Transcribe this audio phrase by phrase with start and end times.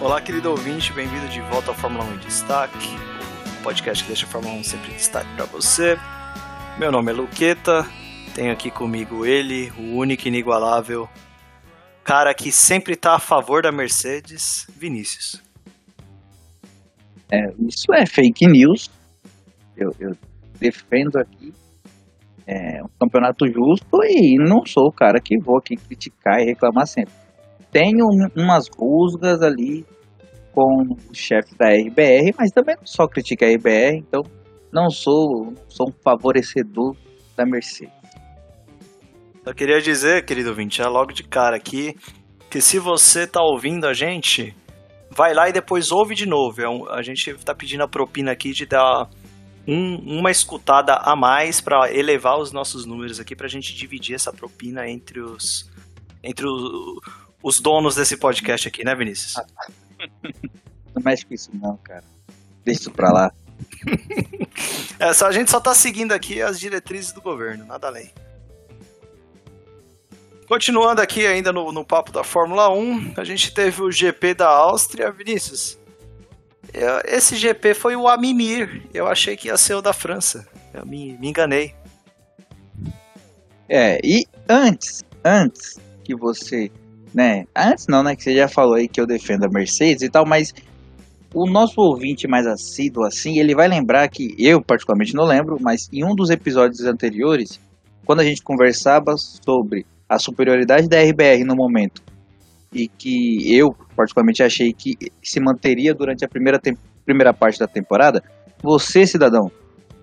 [0.00, 2.88] Olá, querido ouvinte, bem-vindo de volta ao Fórmula 1 em Destaque,
[3.58, 5.98] o podcast que deixa a Fórmula 1 sempre em destaque para você.
[6.78, 7.86] Meu nome é Luqueta,
[8.34, 11.08] tenho aqui comigo ele, o único inigualável
[12.10, 15.40] cara que sempre tá a favor da Mercedes, Vinícius.
[17.30, 18.90] É, isso é fake news.
[19.76, 20.16] Eu, eu
[20.58, 21.54] defendo aqui
[22.46, 26.88] é, um campeonato justo e não sou o cara que vou aqui criticar e reclamar
[26.88, 27.14] sempre.
[27.70, 29.86] Tenho umas rusgas ali
[30.52, 34.22] com o chefe da RBR, mas também não só critica a RBR, então
[34.72, 36.96] não sou, sou um favorecedor
[37.36, 37.94] da Mercedes.
[39.44, 41.94] Eu queria dizer, querido ouvinte, já logo de cara aqui,
[42.50, 44.54] que se você tá ouvindo a gente,
[45.10, 46.60] vai lá e depois ouve de novo.
[46.60, 49.08] É um, a gente tá pedindo a propina aqui de dar
[49.66, 54.32] um, uma escutada a mais para elevar os nossos números aqui, pra gente dividir essa
[54.32, 55.70] propina entre os
[56.22, 57.00] entre os,
[57.42, 59.34] os donos desse podcast aqui, né, Vinícius?
[60.94, 62.04] Não mexe com isso não, cara.
[62.64, 63.32] Deixa isso pra lá.
[64.98, 68.10] é, só, a gente só tá seguindo aqui as diretrizes do governo, nada além.
[70.46, 74.48] Continuando aqui ainda no, no papo da Fórmula 1, a gente teve o GP da
[74.48, 75.78] Áustria, Vinícius.
[77.04, 78.82] esse GP foi o Amimir.
[78.92, 80.48] Eu achei que ia ser o da França.
[80.74, 81.72] Eu me, me enganei.
[83.68, 86.72] É, e antes, antes que você,
[87.14, 87.44] né?
[87.56, 88.14] Antes não, né?
[88.14, 90.52] Que você já falou aí que eu defendo a Mercedes e tal, mas
[91.32, 95.88] o nosso ouvinte mais assíduo assim, ele vai lembrar que eu particularmente não lembro, mas
[95.92, 97.60] em um dos episódios anteriores,
[98.04, 102.02] quando a gente conversava sobre a superioridade da RBR no momento
[102.72, 106.60] e que eu particularmente achei que se manteria durante a primeira,
[107.04, 108.22] primeira parte da temporada,
[108.62, 109.50] você, cidadão,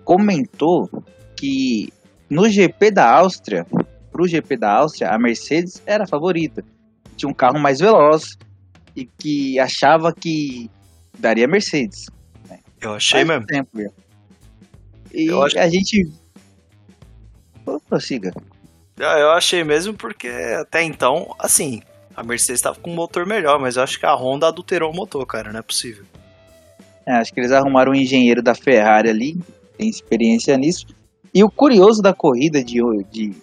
[0.04, 0.88] comentou
[1.36, 1.92] que
[2.28, 3.66] no GP da Áustria,
[4.10, 6.64] para o GP da Áustria, a Mercedes era a favorita.
[7.18, 8.38] Tinha um carro mais veloz
[8.96, 10.70] e que achava que
[11.18, 12.06] daria Mercedes.
[12.48, 12.60] Né?
[12.80, 13.46] Eu achei Faz mesmo.
[13.46, 13.70] Tempo,
[15.12, 15.58] e eu acho...
[15.58, 16.10] a gente.
[17.88, 18.32] Prossiga.
[18.98, 21.82] Ah, eu achei mesmo porque até então, assim,
[22.16, 24.96] a Mercedes estava com um motor melhor, mas eu acho que a Honda adulterou o
[24.96, 26.04] motor, cara, não é possível.
[27.06, 29.40] É, acho que eles arrumaram um engenheiro da Ferrari ali,
[29.76, 30.86] tem experiência nisso.
[31.32, 32.80] E o curioso da corrida de,
[33.10, 33.34] de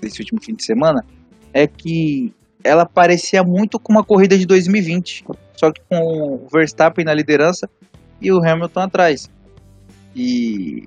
[0.00, 1.04] desse último fim de semana
[1.52, 2.32] é que
[2.64, 5.24] ela parecia muito com uma corrida de 2020,
[5.56, 7.68] só que com o Verstappen na liderança
[8.20, 9.30] e o Hamilton atrás.
[10.14, 10.86] E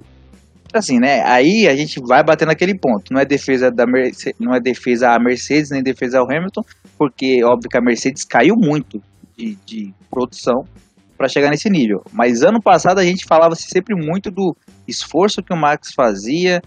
[0.74, 1.22] assim, né?
[1.24, 3.14] Aí a gente vai bater naquele ponto.
[3.14, 6.62] Não é defesa da Mercedes, não é defesa a Mercedes nem defesa ao Hamilton,
[6.98, 9.02] porque óbvio que a Mercedes caiu muito
[9.38, 10.64] de, de produção
[11.18, 12.02] para chegar nesse nível.
[12.12, 14.56] Mas ano passado a gente falava sempre muito do
[14.88, 16.62] esforço que o Max fazia,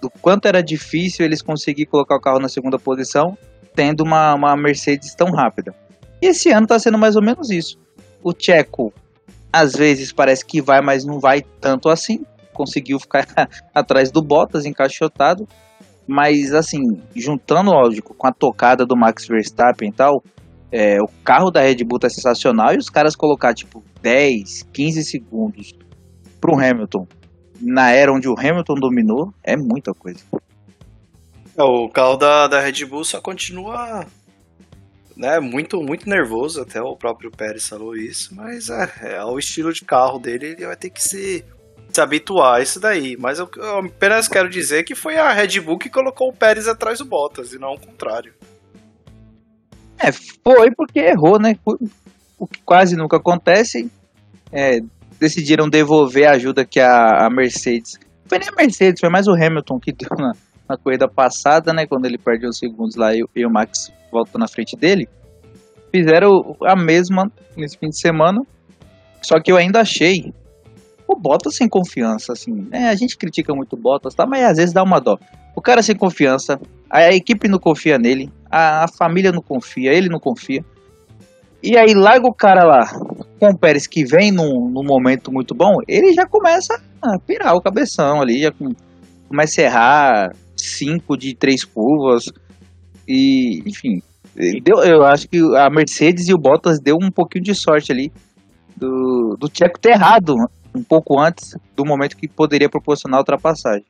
[0.00, 3.36] do quanto era difícil eles conseguir colocar o carro na segunda posição,
[3.74, 5.74] tendo uma, uma Mercedes tão rápida.
[6.20, 7.78] E esse ano está sendo mais ou menos isso.
[8.22, 8.92] O Checo
[9.52, 13.26] às vezes parece que vai, mas não vai tanto assim conseguiu ficar
[13.74, 15.48] atrás do Bottas, encaixotado.
[16.06, 16.80] Mas, assim,
[17.14, 20.22] juntando, lógico, com a tocada do Max Verstappen e tal,
[20.70, 25.04] é, o carro da Red Bull tá sensacional e os caras colocar, tipo, 10, 15
[25.04, 25.72] segundos
[26.40, 27.06] pro Hamilton
[27.60, 30.18] na era onde o Hamilton dominou é muita coisa.
[31.56, 34.06] É, o carro da, da Red Bull só continua
[35.16, 39.72] né, muito, muito nervoso, até o próprio Pérez falou isso, mas é, é o estilo
[39.72, 41.44] de carro dele, ele vai ter que se
[41.92, 43.16] se habituar a isso daí.
[43.18, 46.66] Mas eu, eu apenas quero dizer que foi a Red Bull que colocou o Pérez
[46.66, 48.32] atrás do Bottas e não o contrário.
[49.98, 51.54] É, foi porque errou, né?
[52.38, 53.90] O que quase nunca acontece.
[54.50, 54.80] É,
[55.18, 57.98] decidiram devolver a ajuda que a, a, Mercedes.
[58.26, 60.32] Foi nem a Mercedes, foi mais o Hamilton que deu na,
[60.72, 61.86] na corrida passada, né?
[61.86, 65.06] Quando ele perdeu os segundos lá e, e o Max voltou na frente dele.
[65.94, 68.40] Fizeram a mesma nesse fim de semana.
[69.20, 70.32] Só que eu ainda achei
[71.06, 72.88] o Bottas sem confiança, assim, né?
[72.88, 74.26] A gente critica muito o Bottas, tá?
[74.26, 75.18] Mas às vezes dá uma dó.
[75.54, 76.58] O cara sem confiança,
[76.90, 80.64] a equipe não confia nele, a, a família não confia, ele não confia.
[81.62, 82.90] E aí larga o cara lá
[83.38, 87.54] com o Pérez que vem num, num momento muito bom, ele já começa a pirar
[87.54, 88.70] o cabeção ali, já com,
[89.28, 90.32] começa a errar
[90.62, 92.24] cinco de três curvas.
[93.06, 94.00] E, enfim,
[94.62, 98.12] deu, eu acho que a Mercedes e o Bottas deu um pouquinho de sorte ali
[98.76, 100.34] do, do Tcheco ter errado
[100.74, 103.84] um pouco antes do momento que poderia proporcionar a ultrapassagem.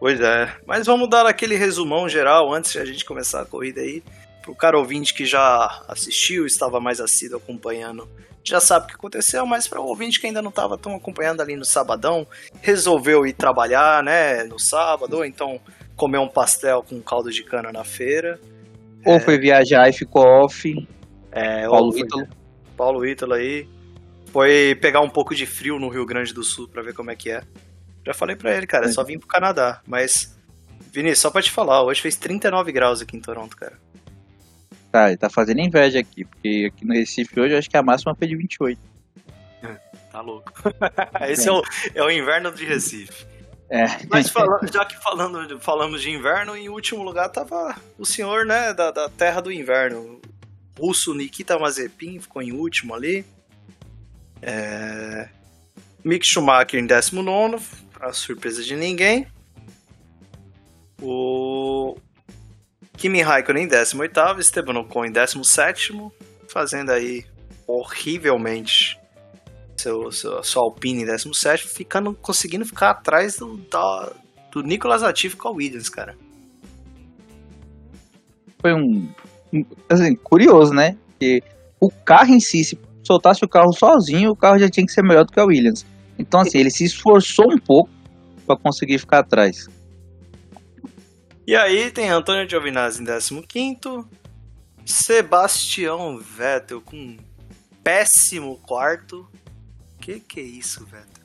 [0.00, 3.80] Pois é, mas vamos dar aquele resumão geral antes de a gente começar a corrida
[3.80, 4.02] aí.
[4.42, 8.06] Pro cara ouvinte que já assistiu, estava mais assíduo acompanhando,
[8.44, 11.40] já sabe o que aconteceu, mas para o ouvinte que ainda não estava tão acompanhando
[11.40, 12.26] ali no sabadão,
[12.60, 15.58] resolveu ir trabalhar, né, no sábado, ou então
[15.96, 18.38] comer um pastel com caldo de cana na feira.
[19.04, 19.20] Ou é...
[19.20, 20.88] foi viajar e ficou off.
[21.32, 22.26] É, Paulo ou foi,
[22.76, 23.66] Paulo Ítalo aí
[24.34, 27.16] foi pegar um pouco de frio no Rio Grande do Sul pra ver como é
[27.16, 27.42] que é.
[28.04, 29.80] Já falei pra ele, cara, é só vim pro Canadá.
[29.86, 30.36] Mas,
[30.92, 33.78] Vinícius, só pra te falar, hoje fez 39 graus aqui em Toronto, cara.
[34.94, 37.82] Tá, ele tá fazendo inveja aqui, porque aqui no Recife hoje eu acho que a
[37.82, 38.80] máxima foi de 28.
[40.12, 40.52] Tá louco.
[41.28, 41.60] Esse é o,
[41.96, 43.26] é o inverno de Recife.
[43.68, 43.86] É.
[44.08, 48.72] Mas falando, já que falando, falamos de inverno, em último lugar tava o senhor, né,
[48.72, 50.20] da, da terra do inverno.
[50.78, 53.26] O russo Nikita Mazepin ficou em último ali.
[54.40, 55.28] É...
[56.04, 57.66] Mick Schumacher em 19,
[58.00, 59.26] a surpresa de ninguém.
[61.02, 61.96] O
[62.96, 65.92] Kimi Raikkonen em 18, Esteban Ocon em 17,
[66.48, 67.24] fazendo aí
[67.66, 68.98] horrivelmente
[69.76, 73.60] seu, seu, sua Alpine em 17, ficando, conseguindo ficar atrás do,
[74.50, 76.16] do Nicolas Latifi com a Williams, cara.
[78.60, 79.08] Foi um,
[79.52, 80.96] um assim, curioso, né?
[81.18, 81.42] Que
[81.80, 85.02] o carro em si, se soltasse o carro sozinho, o carro já tinha que ser
[85.02, 85.84] melhor do que a Williams.
[86.18, 87.90] Então, assim, ele se esforçou um pouco
[88.46, 89.66] para conseguir ficar atrás.
[91.46, 94.06] E aí tem Antônio Giovinazzi em 15
[94.86, 97.16] Sebastião Vettel com
[97.82, 99.28] péssimo quarto.
[100.00, 101.24] Que que é isso, Vettel?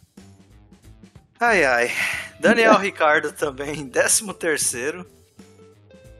[1.39, 1.91] Ai ai.
[2.39, 4.25] Daniel Ricardo também em 13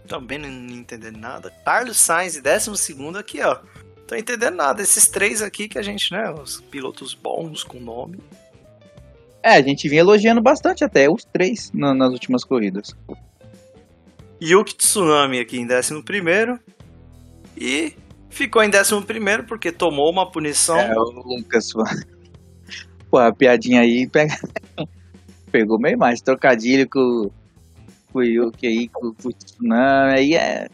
[0.07, 1.52] Também não entendendo nada.
[1.66, 3.60] Carlos Sainz em 12 aqui, ó.
[4.07, 4.81] Tô entendendo nada.
[4.81, 6.31] Esses três aqui que a gente, né?
[6.31, 8.19] Os pilotos bons com nome.
[9.44, 12.95] É, a gente vinha elogiando bastante até os três na, nas últimas corridas.
[14.41, 16.03] Yuki Tsunami aqui em 11
[17.57, 17.94] e
[18.30, 20.77] ficou em 11 porque tomou uma punição.
[20.77, 21.74] É, o Lucas.
[23.09, 24.36] Pô, a piadinha aí pega...
[25.51, 26.21] pegou meio mais.
[26.21, 27.30] Trocadilho com,
[28.13, 30.13] com o Yuki aí, com, com o Tsunami.
[30.13, 30.68] Aí é.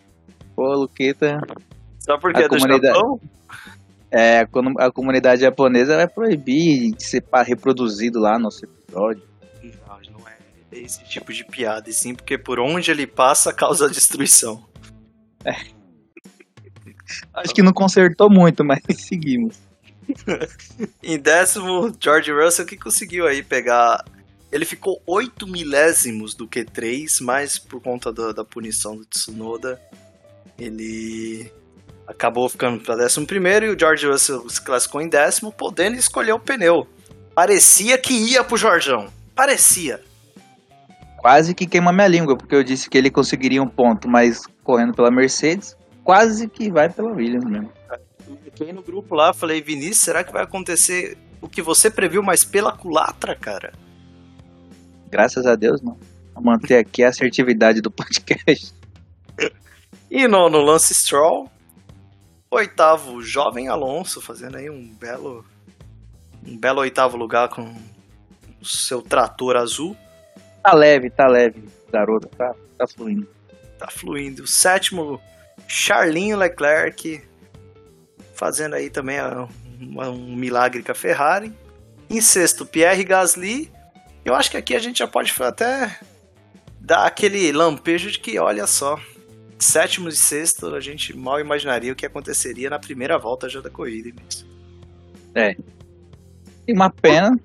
[0.56, 1.39] Pô, Luqueta.
[2.00, 2.95] Só porque a é do comunidade...
[2.95, 3.19] Japão?
[4.11, 9.23] É, quando a comunidade japonesa vai proibir de ser reproduzido lá no nosso episódio.
[10.80, 14.63] Esse tipo de piada, e sim porque por onde ele passa causa destruição.
[15.44, 15.56] É.
[17.33, 19.57] Acho que não consertou muito, mas seguimos.
[21.01, 24.04] em décimo, George Russell que conseguiu aí pegar.
[24.51, 29.81] Ele ficou 8 milésimos do Q3, mas por conta da, da punição do Tsunoda,
[30.57, 31.51] ele
[32.07, 36.33] acabou ficando para décimo primeiro e o George Russell se classificou em décimo, podendo escolher
[36.33, 36.88] o pneu.
[37.33, 39.12] Parecia que ia pro Jorjão.
[39.36, 40.01] Parecia.
[41.25, 44.94] Quase que queima minha língua, porque eu disse que ele conseguiria um ponto, mas correndo
[44.94, 47.72] pela Mercedes, quase que vai pela Williams mesmo.
[48.44, 52.45] Fiquei no grupo lá, falei, Vinícius, será que vai acontecer o que você previu, mas
[52.45, 53.74] pela culatra, cara?
[55.10, 55.98] Graças a Deus, não.
[56.36, 58.71] Vou manter aqui a assertividade do podcast.
[60.12, 61.50] e no, no Lance Stroll,
[62.51, 65.44] Oitavo, Jovem Alonso, fazendo aí um belo
[66.45, 67.63] um belo oitavo lugar com
[68.62, 69.98] o seu trator azul.
[70.65, 73.27] Tá leve, tá leve, garoto, tá, tá fluindo.
[73.77, 74.47] Tá fluindo.
[74.47, 75.21] Sétimo,
[75.67, 77.21] Charlinho Leclerc,
[78.33, 81.54] fazendo aí também um, um milagre com a Ferrari.
[82.09, 83.71] Em sexto, Pierre Gasly.
[84.25, 85.99] Eu acho que aqui a gente já pode até
[86.80, 88.99] dar aquele lampejo de que, olha só,
[89.59, 93.69] sétimo e sexto, a gente mal imaginaria o que aconteceria na primeira volta já da
[93.69, 94.11] corrida.
[95.35, 95.56] É.
[96.68, 97.40] E uma pena.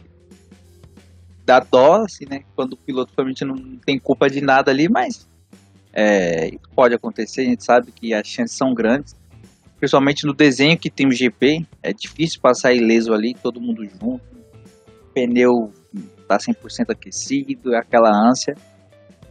[1.51, 2.45] Dá dó, assim, né?
[2.55, 5.29] Quando o piloto realmente não tem culpa de nada ali, mas
[5.93, 9.17] é, pode acontecer, a gente sabe que as chances são grandes.
[9.77, 14.21] Principalmente no desenho que tem o GP, é difícil passar ileso ali, todo mundo junto.
[15.13, 15.73] Pneu
[16.29, 18.55] tá 100% aquecido, é aquela ânsia.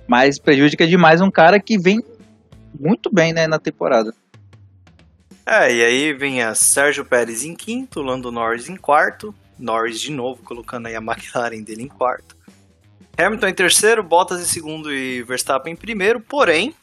[0.05, 2.03] Mas prejudica demais um cara que vem
[2.77, 4.13] muito bem, né, na temporada.
[5.45, 10.41] É, e aí vinha Sérgio Pérez em quinto, Lando Norris em quarto, Norris de novo
[10.43, 12.37] colocando aí a McLaren dele em quarto.
[13.17, 16.73] Hamilton em terceiro, Bottas em segundo e Verstappen em primeiro, porém,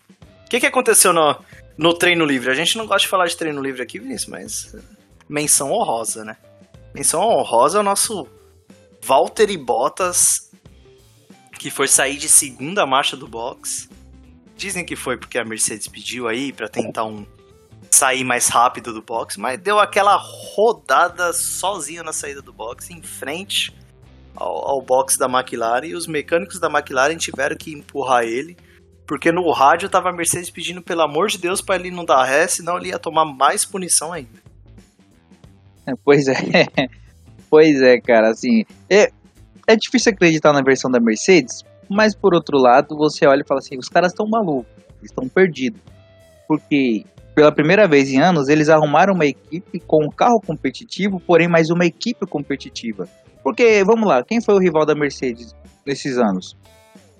[0.44, 1.36] o que, que aconteceu no,
[1.78, 2.50] no treino livre?
[2.50, 4.76] A gente não gosta de falar de treino livre aqui, Vinícius, mas
[5.28, 6.36] menção honrosa, né?
[6.94, 8.28] Menção honrosa é o nosso
[9.02, 10.50] Valtteri Bottas,
[11.58, 13.88] que foi sair de segunda marcha do box
[14.56, 17.26] Dizem que foi porque a Mercedes pediu aí para tentar um
[17.96, 23.02] sair mais rápido do box, mas deu aquela rodada sozinho na saída do box, em
[23.02, 23.74] frente
[24.34, 28.56] ao, ao box da McLaren, e os mecânicos da McLaren tiveram que empurrar ele,
[29.06, 32.24] porque no rádio tava a Mercedes pedindo pelo amor de Deus para ele não dar
[32.24, 34.44] ré, senão ele ia tomar mais punição ainda.
[35.86, 36.34] É, pois é,
[37.48, 39.10] pois é, cara, assim, é,
[39.66, 43.60] é difícil acreditar na versão da Mercedes, mas por outro lado, você olha e fala
[43.60, 44.70] assim: os caras estão malucos,
[45.02, 45.80] estão perdidos.
[46.48, 47.04] Porque
[47.36, 51.68] pela primeira vez em anos, eles arrumaram uma equipe com um carro competitivo, porém mais
[51.68, 53.06] uma equipe competitiva.
[53.44, 55.54] Porque, vamos lá, quem foi o rival da Mercedes
[55.86, 56.56] nesses anos?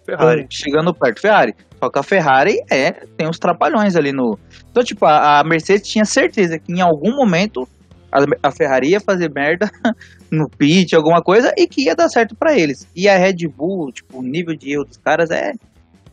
[0.06, 0.46] Ferrari.
[0.50, 1.54] Chegando perto, Ferrari.
[1.78, 4.38] Só que a Ferrari é, tem uns trapalhões ali no.
[4.70, 7.68] Então, tipo, a, a Mercedes tinha certeza que em algum momento
[8.10, 9.70] a, a Ferrari ia fazer merda
[10.32, 12.88] no pit, alguma coisa, e que ia dar certo para eles.
[12.96, 15.52] E a Red Bull, tipo, o nível de erro dos caras é.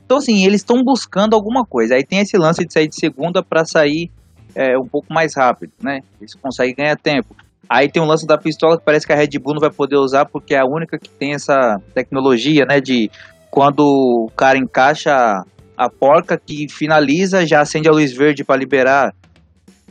[0.05, 1.95] Então, assim, eles estão buscando alguma coisa.
[1.95, 4.11] Aí tem esse lance de sair de segunda para sair
[4.55, 5.99] é, um pouco mais rápido, né?
[6.19, 7.35] Eles conseguem ganhar tempo.
[7.69, 9.95] Aí tem um lance da pistola que parece que a Red Bull não vai poder
[9.95, 12.79] usar porque é a única que tem essa tecnologia, né?
[12.79, 13.09] De
[13.49, 15.43] quando o cara encaixa
[15.77, 19.13] a porca que finaliza, já acende a luz verde para liberar.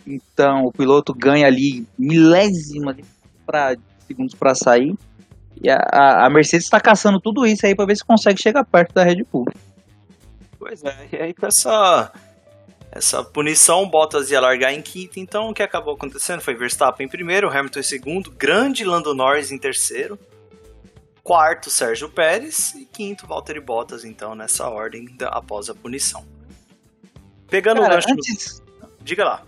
[0.06, 3.02] Então o piloto ganha ali milésima de
[3.46, 3.74] pra,
[4.06, 4.94] segundos para sair.
[5.62, 8.94] E a, a Mercedes está caçando tudo isso aí para ver se consegue chegar perto
[8.94, 9.46] da Red Bull.
[10.62, 12.12] Pois é, e aí com essa,
[12.92, 17.10] essa punição, Bottas ia largar em quinto, então o que acabou acontecendo foi Verstappen em
[17.10, 20.16] primeiro, Hamilton em segundo, grande Lando Norris em terceiro,
[21.24, 26.24] quarto Sérgio Pérez e quinto Valtteri Bottas, então, nessa ordem da, após a punição.
[27.48, 28.12] Pegando Cara, o gancho.
[28.12, 28.62] antes,
[29.00, 29.42] Diga lá.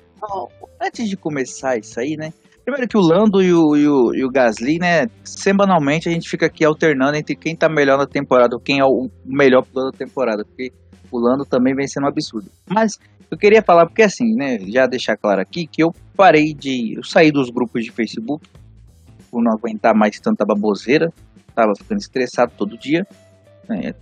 [0.83, 2.33] antes de começar isso aí, né?
[2.64, 5.04] Primeiro que o Lando e o, e o, e o Gasly, né?
[5.23, 8.85] Semanalmente a gente fica aqui alternando entre quem tá melhor na temporada, ou quem é
[8.85, 10.73] o melhor piloto da temporada, porque
[11.16, 12.50] o Lando também vem sendo um absurdo.
[12.68, 12.99] Mas
[13.30, 14.59] eu queria falar, porque assim, né?
[14.66, 16.94] Já deixar claro aqui que eu parei de.
[16.97, 18.47] Eu saí dos grupos de Facebook
[19.30, 21.12] por não aguentar mais tanta baboseira,
[21.54, 23.04] tava ficando estressado todo dia.
[23.68, 23.92] né,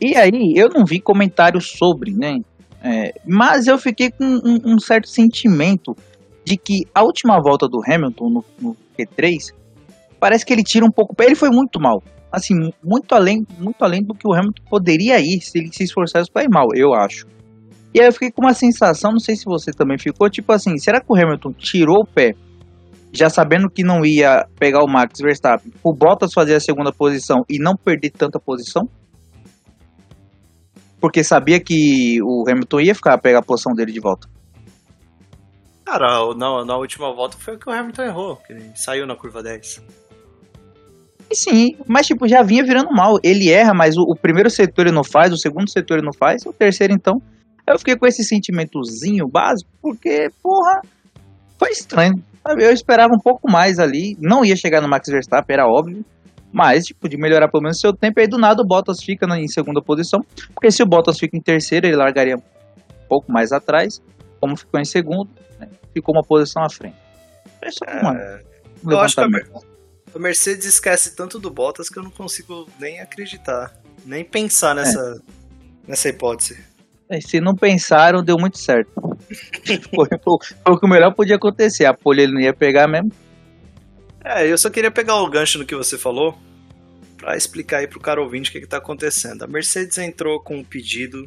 [0.00, 2.38] E aí eu não vi comentários sobre, né?
[2.80, 5.96] É, mas eu fiquei com um, um certo sentimento
[6.44, 9.52] de que a última volta do Hamilton no, no Q3
[10.20, 11.14] parece que ele tira um pouco.
[11.22, 12.02] Ele foi muito mal.
[12.30, 12.54] Assim,
[12.84, 16.44] muito além, muito além do que o Hamilton poderia ir se ele se esforçasse para
[16.44, 17.26] ir mal, eu acho.
[17.94, 20.76] E aí eu fiquei com uma sensação, não sei se você também ficou, tipo assim,
[20.76, 22.34] será que o Hamilton tirou o pé,
[23.12, 27.38] já sabendo que não ia pegar o Max Verstappen, o Bottas fazer a segunda posição
[27.48, 28.82] e não perder tanta posição?
[31.00, 34.28] Porque sabia que o Hamilton ia ficar pegar a posição dele de volta.
[35.86, 39.16] Cara, na, na última volta foi o que o Hamilton errou, que ele saiu na
[39.16, 39.82] curva 10.
[41.30, 43.18] E sim, mas tipo, já vinha virando mal.
[43.22, 46.12] Ele erra, mas o, o primeiro setor ele não faz, o segundo setor ele não
[46.12, 47.20] faz, o terceiro então.
[47.66, 50.80] Eu fiquei com esse sentimentozinho básico, porque, porra,
[51.58, 52.14] foi estranho.
[52.46, 52.64] sabe?
[52.64, 54.16] Eu esperava um pouco mais ali.
[54.18, 56.02] Não ia chegar no Max Verstappen, era óbvio.
[56.50, 58.20] Mas, tipo, de melhorar pelo menos seu tempo.
[58.20, 60.20] Aí do nada o Bottas fica em segunda posição.
[60.54, 64.00] Porque se o Bottas fica em terceiro, ele largaria um pouco mais atrás.
[64.40, 65.28] Como ficou em segundo,
[65.60, 65.68] né?
[65.92, 66.96] ficou uma posição à frente.
[67.62, 68.12] É só uma,
[68.82, 69.20] um Eu acho que
[70.12, 73.74] a, a Mercedes esquece tanto do Bottas que eu não consigo nem acreditar,
[74.04, 75.22] nem pensar nessa,
[75.86, 76.58] nessa hipótese.
[77.08, 78.90] É, Se não pensaram, deu muito certo.
[79.94, 81.84] foi, foi- foi o que o melhor podia acontecer.
[81.86, 83.10] A pole ele não ia pegar mesmo.
[84.24, 86.38] É, eu só queria pegar o gancho no que você falou
[87.16, 89.42] pra explicar aí pro cara ouvinte o que, que tá acontecendo.
[89.42, 91.24] A Mercedes entrou com um pedido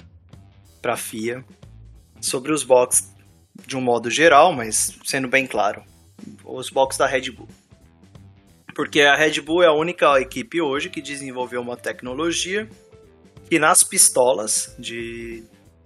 [0.81, 1.43] pra FIA
[2.21, 3.09] sobre os boxes
[3.65, 5.83] de um modo geral, mas sendo bem claro,
[6.45, 7.47] os boxes da Red Bull.
[8.81, 12.67] Porque a Red Bull é a única equipe hoje que desenvolveu uma tecnologia
[13.47, 15.43] que nas pistolas de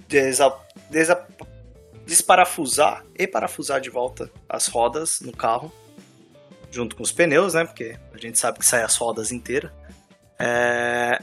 [0.07, 0.49] desa,
[0.89, 1.27] desa,
[2.05, 5.73] desparafusar e parafusar de volta as rodas no carro
[6.71, 7.65] junto com os pneus, né?
[7.65, 9.73] Porque a gente sabe que sai as rodas inteiras.
[10.39, 11.19] É,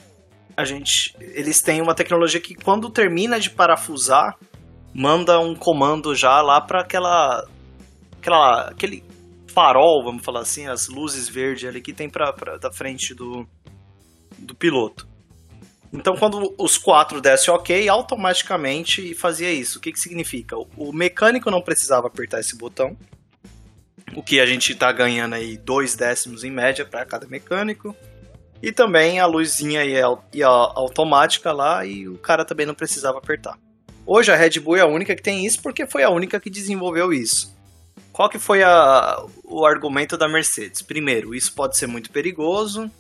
[0.54, 4.36] a gente, eles têm uma tecnologia que quando termina de parafusar,
[4.92, 7.48] manda um comando já lá para aquela,
[8.20, 9.02] aquela, aquele
[9.52, 13.46] farol, vamos falar assim, as luzes verdes ali que tem para da frente do,
[14.38, 15.06] do piloto.
[15.92, 19.78] Então, quando os quatro dessem ok, automaticamente fazia isso.
[19.78, 20.56] O que, que significa?
[20.56, 22.96] O mecânico não precisava apertar esse botão,
[24.16, 27.94] o que a gente tá ganhando aí dois décimos em média para cada mecânico.
[28.62, 30.06] E também a luzinha ia
[30.46, 33.58] automática lá e o cara também não precisava apertar.
[34.06, 36.48] Hoje a Red Bull é a única que tem isso porque foi a única que
[36.48, 37.54] desenvolveu isso.
[38.12, 40.82] Qual que foi a, o argumento da Mercedes?
[40.82, 42.90] Primeiro, isso pode ser muito perigoso,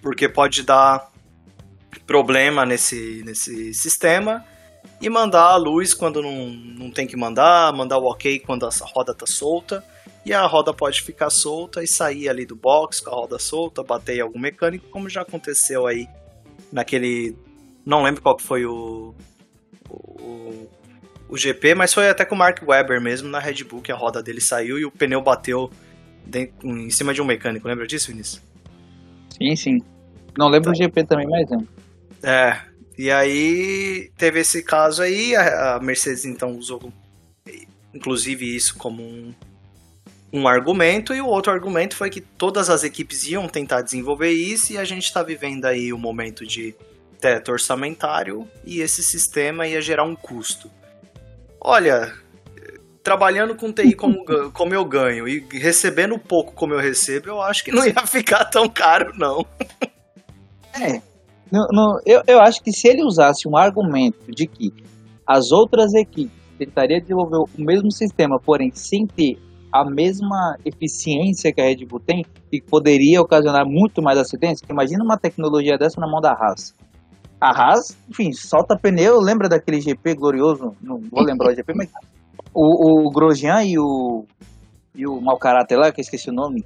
[0.00, 1.10] porque pode dar
[2.06, 4.44] problema nesse, nesse sistema
[5.00, 8.70] e mandar a luz quando não, não tem que mandar, mandar o ok quando a
[8.94, 9.84] roda tá solta
[10.24, 13.82] e a roda pode ficar solta e sair ali do box com a roda solta,
[13.82, 16.08] bater em algum mecânico, como já aconteceu aí
[16.72, 17.36] naquele.
[17.84, 19.14] Não lembro qual que foi o,
[19.88, 20.68] o,
[21.28, 23.96] o GP, mas foi até com o Mark Webber mesmo na Red Bull, que a
[23.96, 25.70] roda dele saiu e o pneu bateu
[26.24, 27.66] dentro, em cima de um mecânico.
[27.66, 28.42] Lembra disso, Vinícius?
[29.36, 29.82] Sim, sim.
[30.36, 31.66] Não lembro do GP também, mas não.
[32.22, 32.60] É.
[32.98, 36.92] E aí teve esse caso aí, a, a Mercedes então usou
[37.96, 39.34] inclusive isso como um,
[40.32, 44.72] um argumento, e o outro argumento foi que todas as equipes iam tentar desenvolver isso,
[44.72, 46.74] e a gente está vivendo aí o um momento de
[47.20, 50.70] teto orçamentário, e esse sistema ia gerar um custo.
[51.68, 52.12] Olha,
[53.02, 57.64] trabalhando com TI como, como eu ganho e recebendo pouco como eu recebo, eu acho
[57.64, 59.44] que não ia ficar tão caro, não.
[60.72, 61.02] É.
[61.50, 64.72] No, no, eu, eu acho que se ele usasse um argumento de que
[65.26, 69.36] as outras equipes tentariam desenvolver o mesmo sistema, porém sem ter
[69.72, 75.02] a mesma eficiência que a Red Bull tem e poderia ocasionar muito mais acidentes, imagina
[75.02, 76.72] uma tecnologia dessa na mão da Haas.
[77.40, 81.90] A Haas, enfim, solta pneu, lembra daquele GP glorioso, não vou lembrar o GP, mas
[82.54, 84.24] o, o Grosjean e o,
[84.94, 86.64] e o mau caráter lá, que eu esqueci o nome,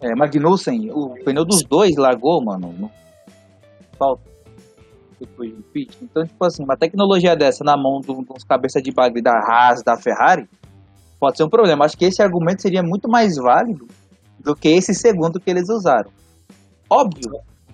[0.00, 2.90] é, Magnussen, o pneu dos dois largou, mano, no
[3.96, 4.30] falta
[5.20, 5.96] depois do pit.
[6.02, 9.82] Então, tipo assim, uma tecnologia dessa na mão de uns cabeça de bagulho da Haas,
[9.82, 10.48] da Ferrari,
[11.20, 11.84] pode ser um problema.
[11.84, 13.86] Acho que esse argumento seria muito mais válido
[14.38, 16.10] do que esse segundo que eles usaram.
[16.88, 17.30] Óbvio.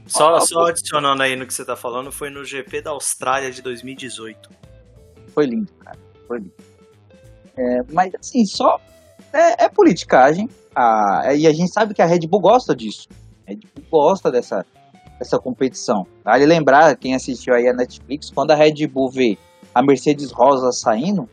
[0.07, 0.47] Só, óbvio.
[0.47, 4.51] só adicionando aí no que você tá falando, foi no GP da Austrália de 2018.
[5.35, 5.99] Foi lindo, cara.
[6.27, 6.55] Foi lindo.
[7.57, 8.81] É, mas assim, só
[9.33, 10.49] é, é politicagem.
[10.75, 13.09] A, e a gente sabe que a Red Bull gosta disso.
[13.47, 14.65] A Red Bull gosta dessa,
[15.19, 16.07] dessa competição.
[16.25, 19.39] Vale lembrar, quem assistiu aí a Netflix, quando a Red Bull vê
[19.75, 21.29] a Mercedes Rosa saindo,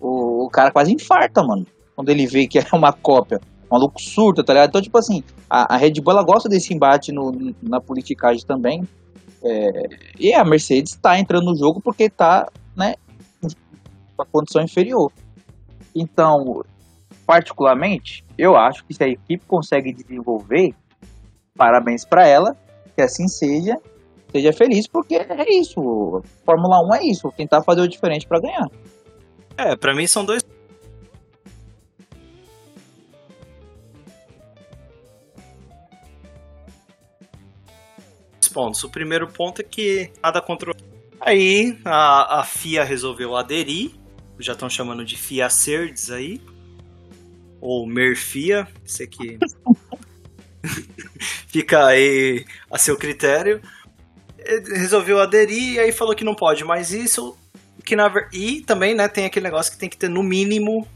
[0.00, 1.66] o, o cara quase infarta, mano.
[1.96, 3.40] Quando ele vê que é uma cópia.
[3.70, 4.68] Maluco surta, tá ligado?
[4.68, 7.32] Então, tipo assim, a, a Red Bull ela gosta desse embate no,
[7.62, 8.82] na politicagem também.
[9.42, 9.70] É,
[10.18, 12.46] e a Mercedes tá entrando no jogo porque tá,
[12.76, 12.94] né,
[14.16, 15.12] com a condição inferior.
[15.94, 16.62] Então,
[17.26, 20.74] particularmente, eu acho que se a equipe consegue desenvolver,
[21.56, 22.56] parabéns para ela,
[22.96, 23.76] que assim seja,
[24.32, 26.22] seja feliz, porque é isso.
[26.44, 28.66] Fórmula 1 é isso, tentar fazer o diferente para ganhar.
[29.56, 30.42] É, para mim são dois
[38.58, 38.82] pontos.
[38.82, 40.74] O primeiro ponto é que nada contra.
[41.20, 43.92] Aí a, a FIA resolveu aderir
[44.38, 46.40] já estão chamando de FIA Cerdes aí,
[47.60, 49.38] ou Merfia, isso aqui
[51.48, 53.60] fica aí a seu critério.
[54.76, 57.36] Resolveu aderir e aí falou que não pode mais isso.
[57.84, 60.86] Que na, e também né, tem aquele negócio que tem que ter no mínimo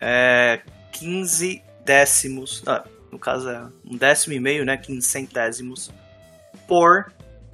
[0.00, 2.62] é, 15 décimos.
[2.64, 4.76] Ah, no caso é um décimo e meio, né?
[4.76, 5.92] 15 centésimos
[6.66, 7.12] por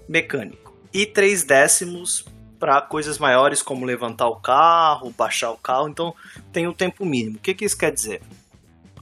[0.09, 0.75] mecânico.
[0.93, 2.25] E 3 décimos
[2.59, 6.15] para coisas maiores como levantar o carro, baixar o carro, então
[6.53, 7.37] tem o um tempo mínimo.
[7.37, 8.21] O que, que isso quer dizer?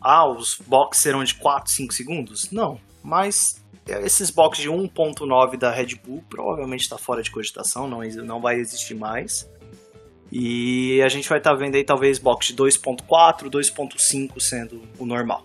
[0.00, 2.50] Ah, os boxes serão de 4, 5 segundos?
[2.52, 8.00] Não, mas esses boxes de 1.9 da Red Bull provavelmente está fora de cogitação, não,
[8.24, 9.48] não vai existir mais.
[10.30, 15.06] E a gente vai estar tá vendo aí talvez box de 2.4, 2.5 sendo o
[15.06, 15.44] normal.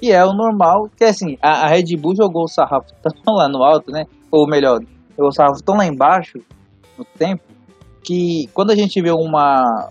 [0.00, 2.86] E é o normal, que assim, a, a Red Bull jogou o sarrafo
[3.24, 4.04] tão lá no alto, né?
[4.30, 4.80] Ou melhor,
[5.10, 6.38] jogou o sarrafo tão lá embaixo,
[6.98, 7.44] no tempo,
[8.02, 9.90] que quando a gente vê uma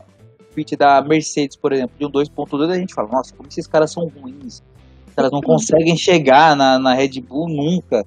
[0.55, 3.91] pit da Mercedes, por exemplo, de um 2.2, a gente fala, nossa, como esses caras
[3.91, 4.63] são ruins.
[5.07, 8.05] Os caras não conseguem chegar na, na Red Bull nunca.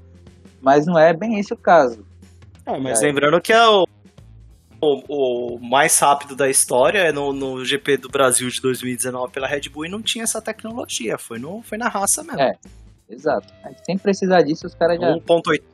[0.61, 2.04] Mas não é bem esse o caso.
[2.66, 3.06] É, mas é.
[3.06, 3.62] lembrando que é
[4.81, 9.47] o, o, mais rápido da história é no, no GP do Brasil de 2019 pela
[9.47, 11.19] Red Bull e não tinha essa tecnologia.
[11.19, 12.41] Foi, no, foi na raça mesmo.
[12.41, 12.53] É,
[13.09, 13.53] exato.
[13.85, 15.12] Sem precisar disso, os caras já,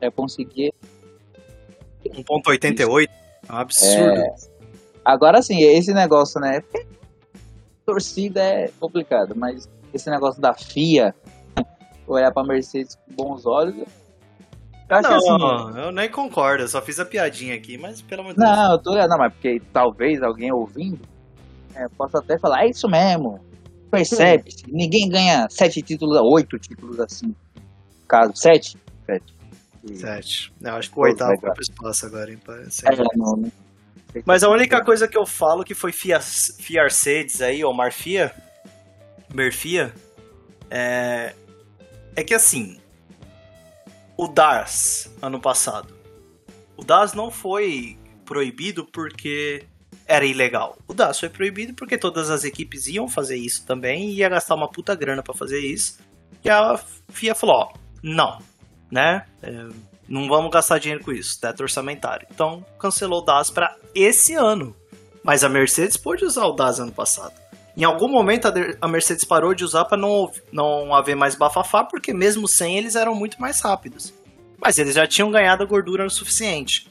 [0.03, 0.75] já conseguiram
[2.05, 3.09] 1.88.
[3.49, 4.21] É um absurdo.
[4.21, 4.35] É...
[5.05, 6.63] Agora sim, esse negócio, né?
[7.85, 11.15] Torcida é complicado, mas esse negócio da FIA
[12.07, 13.87] olhar pra Mercedes com bons olhos.
[14.89, 18.35] Eu não, assim, eu nem concordo, eu só fiz a piadinha aqui, mas pelo amor
[18.35, 18.51] de Deus.
[18.51, 21.01] Não, eu tô, não, mas porque talvez alguém ouvindo
[21.75, 23.41] é, possa até falar, é isso mesmo.
[23.91, 27.35] Percebe-se, ninguém ganha sete títulos, oito títulos assim.
[28.09, 28.77] Caso, sete?
[29.07, 29.35] Sete.
[29.95, 30.53] Sete.
[30.61, 32.41] Eu acho que o oitavo pro espaço agora, hein?
[32.49, 33.53] É, não, né?
[34.25, 38.33] Mas a única coisa que eu falo que foi Fia, Fiarcedes aí, ou Marfia,
[39.33, 39.93] Merfia,
[40.71, 41.35] é,
[42.15, 42.79] é que assim,
[44.17, 45.95] o DAS, ano passado,
[46.77, 49.67] o DAS não foi proibido porque
[50.07, 50.77] era ilegal.
[50.87, 54.55] O DAS foi proibido porque todas as equipes iam fazer isso também e ia gastar
[54.55, 55.99] uma puta grana para fazer isso.
[56.45, 57.73] E a FIA falou, ó,
[58.03, 58.39] não,
[58.91, 59.27] né?
[59.43, 59.69] É,
[60.09, 62.27] não vamos gastar dinheiro com isso, teto orçamentário.
[62.31, 64.77] Então cancelou o DAS para esse ano.
[65.23, 67.33] Mas a Mercedes pôde usar o DAS ano passado.
[67.77, 72.15] Em algum momento a Mercedes parou de usar para não, não haver mais bafafá, porque
[72.15, 74.15] mesmo sem eles eram muito mais rápidos.
[74.59, 76.89] Mas eles já tinham ganhado a gordura o suficiente.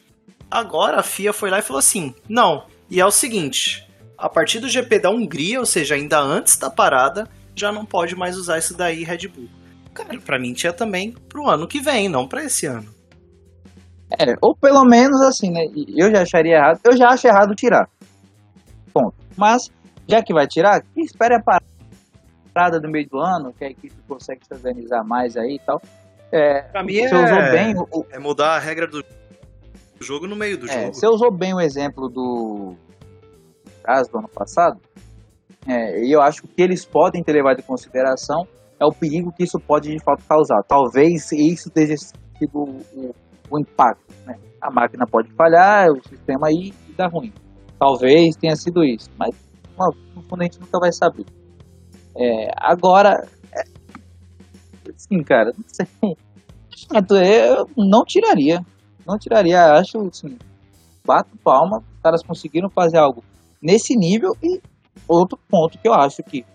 [0.51, 4.59] Agora a FIA foi lá e falou assim: não, e é o seguinte, a partir
[4.59, 8.57] do GP da Hungria, ou seja, ainda antes da parada, já não pode mais usar
[8.57, 9.49] isso daí Red Bull.
[9.93, 12.93] Cara, pra mim tinha também pro ano que vem, não pra esse ano.
[14.19, 15.61] É, ou pelo menos assim, né?
[15.95, 16.79] Eu já acharia errado.
[16.83, 17.89] Eu já acho errado tirar.
[18.93, 19.15] Ponto.
[19.35, 19.71] Mas,
[20.07, 21.41] já que vai tirar, que espere a
[22.53, 25.81] parada do meio do ano, que a equipe consegue se organizar mais aí e tal.
[26.31, 29.03] É, pra mim você é, usou bem o, é mudar a regra do
[30.01, 30.93] jogo no meio do é, jogo.
[30.93, 32.75] Você usou bem o exemplo do
[33.83, 34.79] caso do ano passado.
[35.67, 38.45] É, e eu acho que o que eles podem ter levado em consideração
[38.79, 40.61] é o perigo que isso pode de fato causar.
[40.67, 43.15] Talvez isso tenha sido o,
[43.49, 44.13] o impacto.
[44.25, 44.35] Né?
[44.61, 47.31] A máquina pode falhar, o sistema aí dá ruim.
[47.79, 49.35] Talvez tenha sido isso, mas
[49.79, 51.25] a gente nunca vai saber.
[52.15, 53.63] É, agora, é,
[54.97, 55.87] sim, cara, não sei.
[57.55, 58.63] Eu não tiraria.
[59.05, 60.37] Não tiraria, acho, assim,
[61.05, 63.23] bato palma, os caras conseguiram fazer algo
[63.61, 64.61] nesse nível e
[65.07, 66.45] outro ponto que eu acho que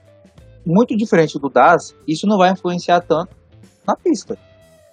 [0.64, 3.34] muito diferente do DAS, isso não vai influenciar tanto
[3.86, 4.38] na pista.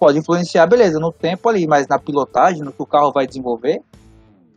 [0.00, 3.82] Pode influenciar, beleza, no tempo ali, mas na pilotagem, no que o carro vai desenvolver,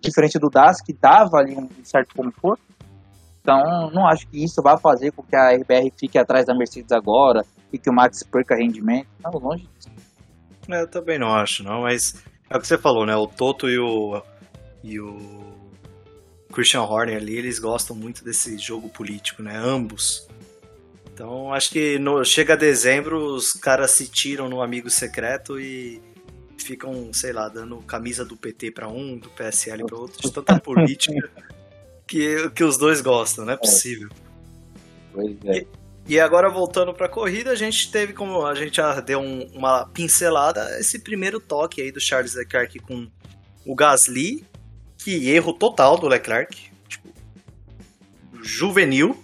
[0.02, 2.62] diferente do DAS, que dava ali um certo conforto.
[3.50, 6.92] Então, não acho que isso vai fazer com que a RBR fique atrás da Mercedes
[6.92, 9.08] agora e que o Max perca rendimento.
[9.24, 9.90] Não, longe disso.
[10.70, 13.16] É, eu também não acho, não, mas é o que você falou, né?
[13.16, 14.22] O Toto e o,
[14.84, 15.18] e o
[16.54, 19.58] Christian Horner ali, eles gostam muito desse jogo político, né?
[19.58, 20.28] Ambos.
[21.12, 26.00] Então, acho que no, chega dezembro, os caras se tiram no amigo secreto e
[26.56, 30.60] ficam, sei lá, dando camisa do PT para um, do PSL para outro, de tanta
[30.62, 31.32] política
[32.10, 34.10] que, que os dois gostam, não é possível.
[35.14, 35.60] Pois é.
[35.60, 35.68] E,
[36.16, 39.44] e agora voltando para a corrida, a gente teve como a gente já deu um,
[39.54, 43.08] uma pincelada esse primeiro toque aí do Charles Leclerc com
[43.64, 44.44] o Gasly,
[44.98, 47.14] que erro total do Leclerc, tipo,
[48.42, 49.24] juvenil,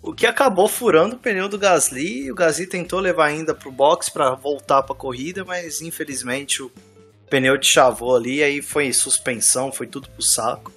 [0.00, 2.32] o que acabou furando o pneu do Gasly.
[2.32, 6.72] O Gasly tentou levar ainda pro box para voltar para a corrida, mas infelizmente o
[7.28, 10.72] pneu de chavou ali, aí foi suspensão, foi tudo pro saco.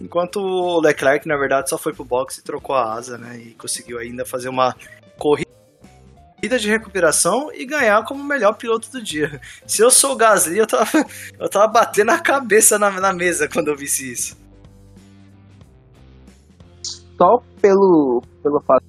[0.00, 3.38] Enquanto o Leclerc, na verdade, só foi pro box e trocou a asa, né?
[3.38, 4.74] E conseguiu ainda fazer uma
[5.18, 5.46] corrida
[6.58, 9.40] de recuperação e ganhar como melhor piloto do dia.
[9.66, 10.90] Se eu sou o Gasly, eu tava,
[11.40, 14.36] eu tava batendo a cabeça na, na mesa quando eu vi isso.
[17.16, 18.84] Só pelo, pelo fato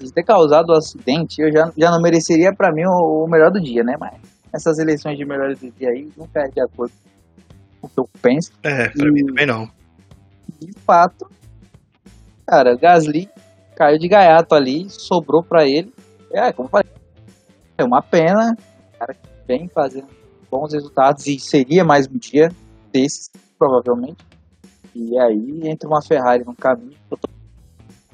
[0.00, 3.50] de ter causado o acidente, eu já, já não mereceria para mim o, o, melhor
[3.50, 3.96] do dia, né?
[3.98, 4.20] Mas
[4.52, 6.92] essas eleições de melhor do dia aí nunca é de acordo
[7.80, 8.52] com o que eu penso.
[8.62, 9.79] É, pra e, mim também não.
[10.60, 11.30] De fato,
[12.46, 13.28] cara, Gasly
[13.74, 15.92] caiu de gaiato ali, sobrou para ele
[16.32, 16.88] é, como falei,
[17.76, 18.56] é uma pena.
[18.98, 20.06] Cara que vem fazendo
[20.48, 22.50] bons resultados e seria mais um dia
[22.92, 24.24] desses, provavelmente.
[24.94, 26.96] E aí entra uma Ferrari no caminho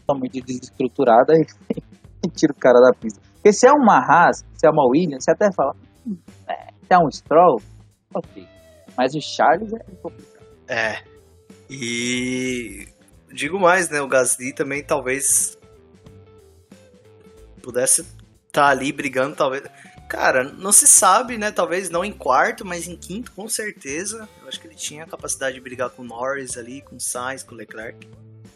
[0.07, 1.47] totalmente desestruturada e,
[2.25, 3.21] e tira o cara da pista.
[3.35, 5.75] Porque se é uma Haas, se é uma Williams, você até fala,
[6.07, 6.17] hum,
[6.49, 7.61] é, se é um Stroll,
[8.15, 8.47] ok.
[8.97, 10.47] Mas o Charles é complicado.
[10.69, 11.16] É.
[11.69, 12.89] E
[13.33, 14.01] digo mais, né?
[14.01, 15.59] O Gasly também talvez
[17.63, 18.13] pudesse estar
[18.51, 19.65] tá ali brigando, talvez.
[20.09, 21.51] Cara, não se sabe, né?
[21.51, 24.29] Talvez não em quarto, mas em quinto, com certeza.
[24.41, 27.01] Eu acho que ele tinha a capacidade de brigar com o Norris ali, com o
[27.01, 28.09] Sainz, com o Leclerc.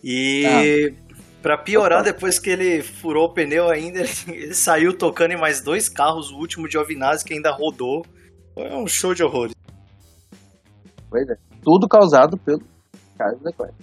[0.03, 1.15] E ah.
[1.43, 5.61] para piorar, depois que ele furou o pneu ainda, ele, ele, saiu tocando em mais
[5.61, 8.07] dois carros, o último de Giovinazzi que ainda rodou.
[8.55, 9.55] Foi um show de horrores.
[11.09, 11.35] Pois é.
[11.63, 12.63] Tudo causado pelo
[13.21, 13.75] Carlos Leclerc.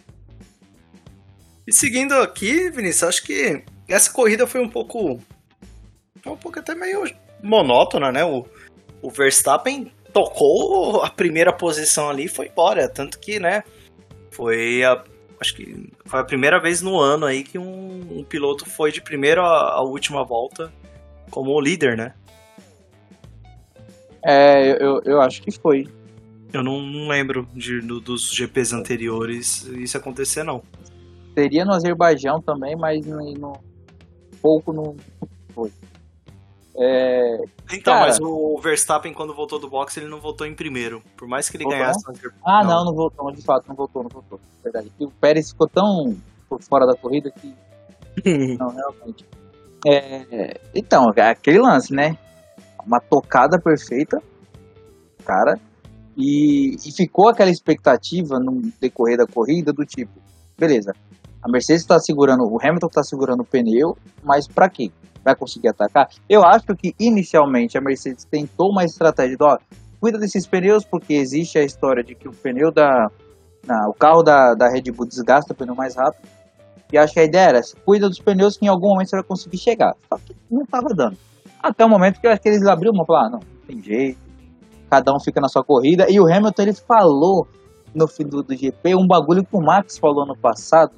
[1.68, 5.20] E seguindo aqui, Vinícius, acho que essa corrida foi um pouco.
[6.24, 7.04] Foi um pouco até meio
[7.44, 8.26] monótona, né?
[8.26, 8.48] O,
[9.00, 12.90] o Verstappen tocou a primeira posição ali e foi embora.
[12.90, 13.64] Tanto que, né?
[14.32, 15.04] Foi a.
[15.40, 19.02] Acho que foi a primeira vez no ano aí que um, um piloto foi de
[19.02, 20.74] primeira a, a última volta
[21.30, 22.16] como líder, né?
[24.26, 25.88] É, eu, eu acho que foi.
[26.54, 30.62] Eu não, não lembro de, do, dos GPs anteriores isso acontecer, não.
[31.34, 33.54] Seria no Azerbaijão também, mas no, no,
[34.42, 34.96] pouco não
[35.54, 35.72] foi.
[36.80, 37.38] É,
[37.72, 41.02] então, cara, mas o Verstappen, quando voltou do boxe, ele não voltou em primeiro.
[41.18, 42.06] Por mais que ele voltou, ganhasse.
[42.46, 42.70] Ah, não.
[42.70, 44.40] não, não voltou, de fato, não voltou, não voltou.
[44.64, 44.92] Verdade.
[45.00, 46.16] E o Pérez ficou tão
[46.48, 47.54] por fora da corrida que.
[48.58, 49.26] não, realmente.
[49.86, 52.18] É, então, aquele lance, né?
[52.86, 54.22] Uma tocada perfeita,
[55.26, 55.60] cara.
[56.18, 60.12] E, e ficou aquela expectativa no decorrer da corrida do tipo,
[60.58, 60.94] beleza,
[61.44, 64.92] a Mercedes está segurando, o Hamilton está segurando o pneu, mas para quê?
[65.24, 66.10] Vai conseguir atacar?
[66.28, 69.58] Eu acho que inicialmente a Mercedes tentou uma estratégia de, ó,
[70.00, 73.12] cuida desses pneus porque existe a história de que o pneu da
[73.68, 76.28] Não, o carro da, da Red Bull desgasta o pneu mais rápido.
[76.92, 79.26] E acho que a ideia era, cuida dos pneus que em algum momento você vai
[79.26, 79.94] conseguir chegar.
[80.10, 81.18] Só que não estava dando.
[81.62, 83.82] Até o momento que eu acho que eles abriram uma e falaram, ah, não, tem
[83.84, 84.27] jeito.
[84.90, 86.06] Cada um fica na sua corrida.
[86.10, 87.48] E o Hamilton, ele falou
[87.94, 90.92] no fim do, do GP um bagulho que o Max falou no passado.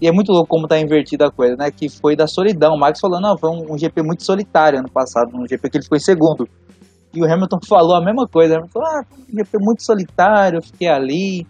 [0.00, 1.70] E é muito louco como tá invertida a coisa, né?
[1.70, 2.74] Que foi da solidão.
[2.74, 5.76] O Max falou, não, foi um, um GP muito solitário ano passado, um GP que
[5.78, 6.48] ele ficou em segundo.
[7.12, 8.54] E o Hamilton falou a mesma coisa.
[8.54, 11.46] Ele falou, ah, foi um GP muito solitário, eu fiquei ali,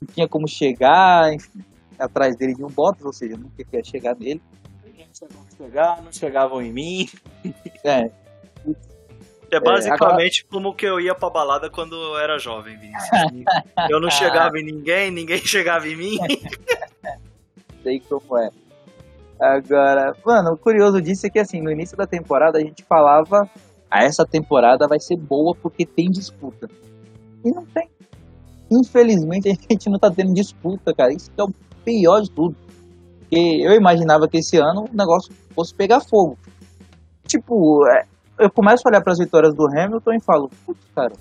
[0.00, 1.62] não tinha como chegar, enfim
[2.02, 4.42] atrás dele de um Bottas, ou seja, nunca quer chegar nele.
[5.56, 7.08] chegar, não chegavam em mim.
[7.84, 8.10] É.
[9.52, 10.64] É basicamente é, agora...
[10.64, 13.10] como que eu ia pra balada quando eu era jovem, Vinícius.
[13.90, 16.18] Eu não chegava em ninguém, ninguém chegava em mim.
[17.82, 18.48] Sei como é.
[19.38, 23.46] Agora, mano, o curioso disso é que assim, no início da temporada a gente falava,
[23.90, 26.66] ah, essa temporada vai ser boa porque tem disputa.
[27.44, 27.90] E não tem.
[28.70, 31.12] Infelizmente a gente não tá tendo disputa, cara.
[31.12, 31.52] Isso é o
[31.84, 32.56] pior de tudo.
[33.18, 36.38] Porque eu imaginava que esse ano o negócio fosse pegar fogo.
[37.26, 38.06] Tipo, é,
[38.42, 41.12] eu começo a olhar para as vitórias do Hamilton e falo, putz, cara,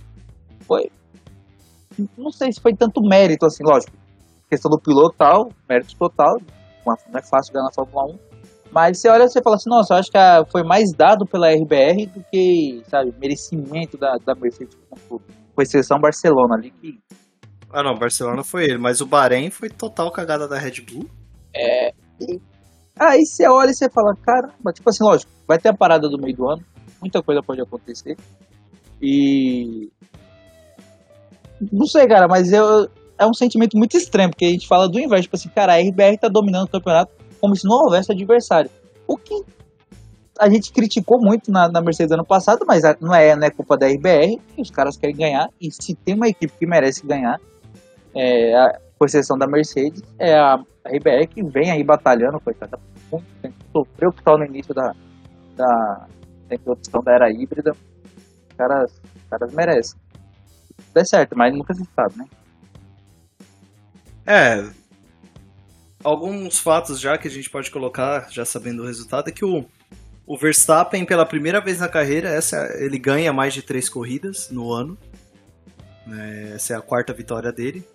[0.67, 0.89] foi.
[2.17, 3.95] Não sei se foi tanto mérito, assim, lógico.
[4.49, 6.37] Questão do piloto tal, mérito total.
[6.85, 8.19] Não é fácil ganhar na Fórmula 1.
[8.71, 10.17] Mas você olha e você fala assim, nossa, eu acho que
[10.51, 14.77] foi mais dado pela RBR do que, sabe, merecimento da, da Mercedes
[15.09, 16.97] com exceção Barcelona ali, que
[17.73, 21.05] ah, não, Barcelona foi ele, mas o Bahrein foi total cagada da Red Bull.
[21.55, 21.93] É.
[22.99, 26.19] Aí você olha e você fala, caramba, tipo assim, lógico, vai ter a parada do
[26.19, 26.61] meio do ano,
[27.01, 28.15] muita coisa pode acontecer.
[29.01, 29.89] E.
[31.71, 34.99] Não sei, cara, mas eu, é um sentimento muito estranho, porque a gente fala do
[34.99, 38.69] inverso, tipo assim, cara, a RBR tá dominando o campeonato como se não houvesse adversário.
[39.07, 39.43] O que
[40.39, 43.77] a gente criticou muito na, na Mercedes ano passado, mas não é, não é culpa
[43.77, 47.39] da RBR, os caras querem ganhar, e se tem uma equipe que merece ganhar,
[48.15, 52.79] é, a, por exceção da Mercedes, é a, a RBR que vem aí batalhando, coitada,
[53.11, 53.55] muito tempo,
[54.13, 54.95] que no início da,
[55.55, 56.07] da,
[56.51, 57.71] da introdução da era híbrida.
[57.71, 59.99] Os caras, os caras merecem.
[60.93, 62.27] Dá certo, mas nunca se sabe, né?
[64.25, 64.69] É.
[66.03, 69.65] Alguns fatos já que a gente pode colocar, já sabendo o resultado, é que o,
[70.25, 74.71] o Verstappen, pela primeira vez na carreira, essa, ele ganha mais de três corridas no
[74.71, 74.97] ano.
[76.11, 77.87] É, essa é a quarta vitória dele.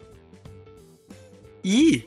[1.62, 2.06] E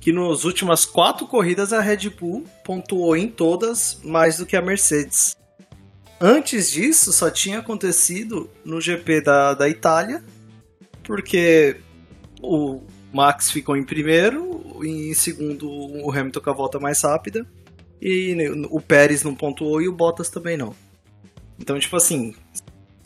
[0.00, 4.62] que nas últimas quatro corridas a Red Bull pontuou em todas mais do que a
[4.62, 5.36] Mercedes.
[6.20, 10.22] Antes disso, só tinha acontecido no GP da, da Itália,
[11.02, 11.78] porque
[12.42, 17.46] o Max ficou em primeiro, em segundo o Hamilton com a volta mais rápida,
[18.02, 18.36] e
[18.68, 20.74] o Pérez não pontuou e o Bottas também não.
[21.58, 22.34] Então, tipo assim,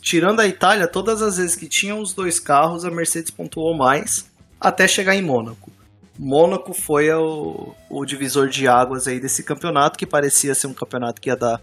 [0.00, 4.30] tirando a Itália, todas as vezes que tinham os dois carros, a Mercedes pontuou mais,
[4.60, 5.72] até chegar em Mônaco.
[6.18, 11.20] Mônaco foi o, o divisor de águas aí desse campeonato, que parecia ser um campeonato
[11.20, 11.60] que ia dar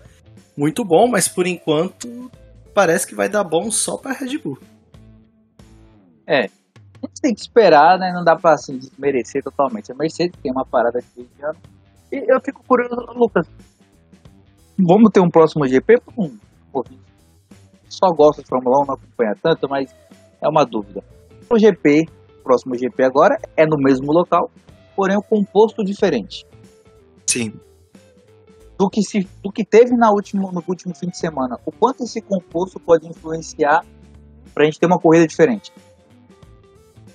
[0.57, 2.29] muito bom, mas por enquanto
[2.73, 4.57] parece que vai dar bom só para Red Bull.
[6.27, 8.11] É, a gente tem que esperar, né?
[8.13, 9.91] Não dá pra assim, desmerecer totalmente.
[9.91, 11.59] A Mercedes tem uma parada de ano.
[12.11, 13.47] E eu fico curioso, Lucas.
[14.77, 16.01] Vamos ter um próximo GP?
[16.17, 16.37] Um,
[17.89, 19.93] só gosta de Fórmula 1, não acompanha tanto, mas
[20.41, 21.03] é uma dúvida.
[21.49, 22.05] O GP
[22.41, 24.49] próximo GP agora é no mesmo local,
[24.95, 26.45] porém o composto diferente.
[27.27, 27.53] Sim.
[28.81, 31.59] Do que, se, do que teve na último, no último fim de semana.
[31.65, 33.85] O quanto esse composto pode influenciar
[34.53, 35.71] para a gente ter uma corrida diferente?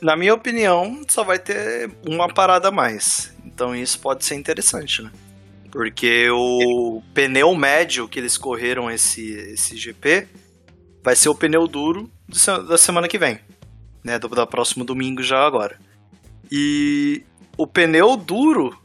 [0.00, 3.34] Na minha opinião, só vai ter uma parada a mais.
[3.44, 5.10] Então isso pode ser interessante, né?
[5.72, 10.28] Porque o pneu médio que eles correram esse, esse GP
[11.02, 12.08] vai ser o pneu duro
[12.68, 13.40] da semana que vem
[14.06, 14.20] né?
[14.20, 15.78] Do, do próximo domingo já agora.
[16.50, 17.24] E
[17.58, 18.78] o pneu duro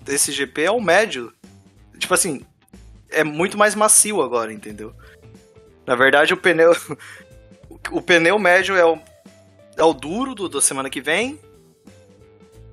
[0.00, 1.32] desse GP é o médio.
[2.00, 2.44] Tipo assim,
[3.10, 4.92] é muito mais macio agora, entendeu?
[5.86, 6.74] Na verdade, o pneu.
[7.92, 8.98] o pneu médio é o,
[9.76, 11.38] é o duro do, da semana que vem.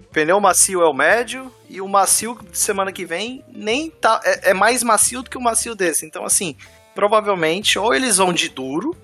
[0.01, 1.51] O pneu macio é o médio.
[1.69, 4.19] E o macio de semana que vem nem tá.
[4.23, 6.05] É, é mais macio do que o macio desse.
[6.05, 6.55] Então, assim,
[6.95, 8.95] provavelmente, ou eles vão de duro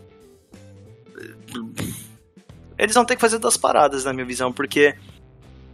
[2.77, 4.95] eles vão ter que fazer duas paradas, na minha visão, porque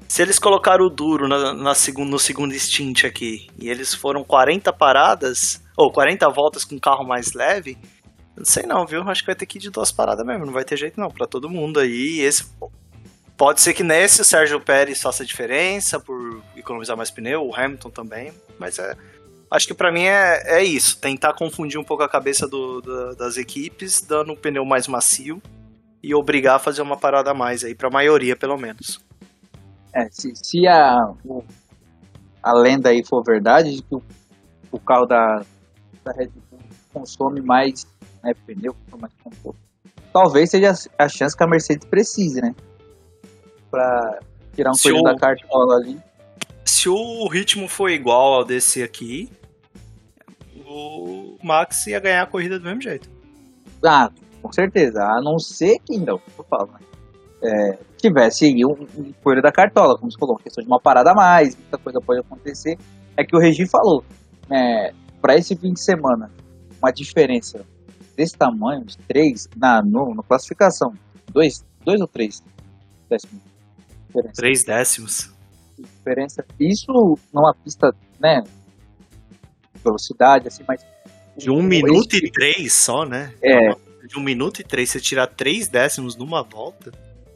[0.10, 4.24] se eles colocaram o duro na, na segundo, no segundo stint aqui e eles foram
[4.24, 7.78] 40 paradas, ou 40 voltas com carro mais leve,
[8.36, 9.08] não sei não, viu?
[9.08, 11.10] Acho que vai ter que ir de duas paradas mesmo, não vai ter jeito não,
[11.12, 12.22] para todo mundo aí.
[12.22, 12.44] Esse
[13.38, 17.92] pode ser que nesse o Sérgio Pérez faça diferença por economizar mais pneu, o Hamilton
[17.92, 18.98] também, mas é
[19.52, 23.16] acho que para mim é, é isso, tentar confundir um pouco a cabeça do, do,
[23.16, 25.40] das equipes, dando um pneu mais macio
[26.02, 29.08] e obrigar a fazer uma parada a mais aí, pra maioria pelo menos.
[29.94, 31.44] É, se, se a, o,
[32.44, 34.04] a lenda aí for verdade, de que o,
[34.72, 35.44] o carro da,
[36.04, 36.60] da Red Bull
[36.94, 37.88] consome mais
[38.24, 39.60] né, pneu, consome mais conforto,
[40.14, 42.54] talvez seja a chance que a Mercedes precise, né?
[43.72, 44.20] Pra
[44.56, 46.00] tirar um Se coelho o- da cartola ali.
[46.66, 49.32] Se o ritmo for igual ao desse aqui,
[50.66, 53.10] o Max ia ganhar a corrida do mesmo jeito.
[53.84, 55.04] Ah, com certeza.
[55.04, 56.80] A não ser que, não, eu falo, né?
[57.42, 60.80] É, tivesse aí um, um coelho da cartola, como você falou, uma questão de uma
[60.80, 62.78] parada a mais, muita coisa pode acontecer.
[63.16, 64.04] É que o Regi falou,
[64.52, 66.30] é, para esse fim de semana,
[66.82, 67.66] uma diferença
[68.16, 70.92] desse tamanho, de três, na no, no classificação,
[71.32, 72.44] dois, dois ou três
[73.10, 73.50] décimos
[74.10, 74.34] diferença.
[74.36, 75.34] Três décimos.
[75.78, 76.46] diferença.
[76.60, 78.42] Isso numa pista, né,
[79.84, 80.82] velocidade, assim, mas...
[81.38, 83.34] De um minuto e três só, né?
[83.42, 83.70] É,
[84.06, 86.92] De um minuto e três, você tirar três décimos numa volta.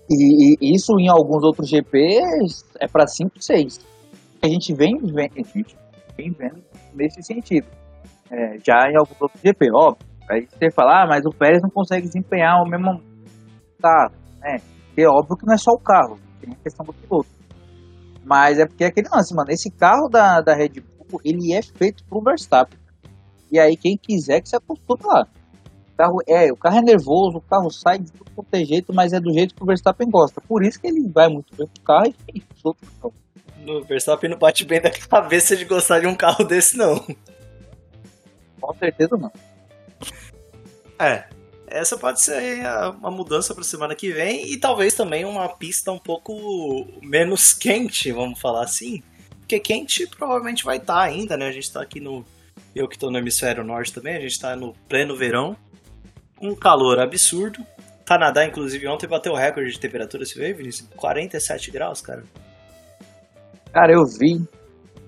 [0.10, 3.80] E, e isso em alguns outros GPs é para 5, 6.
[4.42, 5.78] A gente vem, vem, a gente
[6.18, 6.62] vem vendo
[6.94, 7.68] nesse sentido.
[8.30, 10.06] É, já em alguns outros GP, óbvio.
[10.30, 13.02] Aí você fala, ah, mas o Pérez não consegue desempenhar o mesmo
[13.82, 14.14] carro.
[14.44, 14.56] É,
[14.98, 17.30] é óbvio que não é só o carro, tem a questão do piloto.
[18.26, 19.52] Mas é porque é aquele lance, mano.
[19.52, 22.80] Esse carro da, da Red Bull, ele é feito pro Verstappen.
[23.52, 25.28] E aí, quem quiser que se acostume lá.
[25.94, 28.92] O carro é, o carro é nervoso, o carro sai de tudo quanto é jeito,
[28.94, 30.42] mas é do jeito que o Verstappen gosta.
[30.42, 33.14] Por isso que ele vai muito bem pro carro e os outros não.
[33.78, 37.00] O Verstappen não bate bem da cabeça de gostar de um carro desse, não.
[38.60, 39.32] Com certeza não.
[41.00, 41.26] É.
[41.68, 45.92] Essa pode ser a- uma mudança para semana que vem e talvez também uma pista
[45.92, 49.02] um pouco menos quente, vamos falar assim.
[49.40, 51.48] Porque quente provavelmente vai estar ainda, né?
[51.48, 52.26] A gente tá aqui no.
[52.76, 55.56] Eu que tô no hemisfério norte também, a gente tá no pleno verão.
[56.42, 57.66] Um calor absurdo.
[58.06, 60.90] Canadá, inclusive, ontem bateu o recorde de temperatura, você vê, Vinícius?
[60.96, 62.24] 47 graus, cara.
[63.72, 64.40] Cara, eu vi.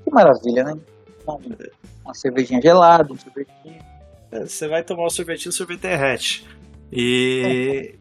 [0.03, 0.77] Que maravilha, né?
[2.03, 3.79] Uma, cervejinha gelada, um sorvetinho.
[4.31, 6.47] É, Você vai tomar um sorvetinho, o sorvete derrete.
[6.91, 7.95] E.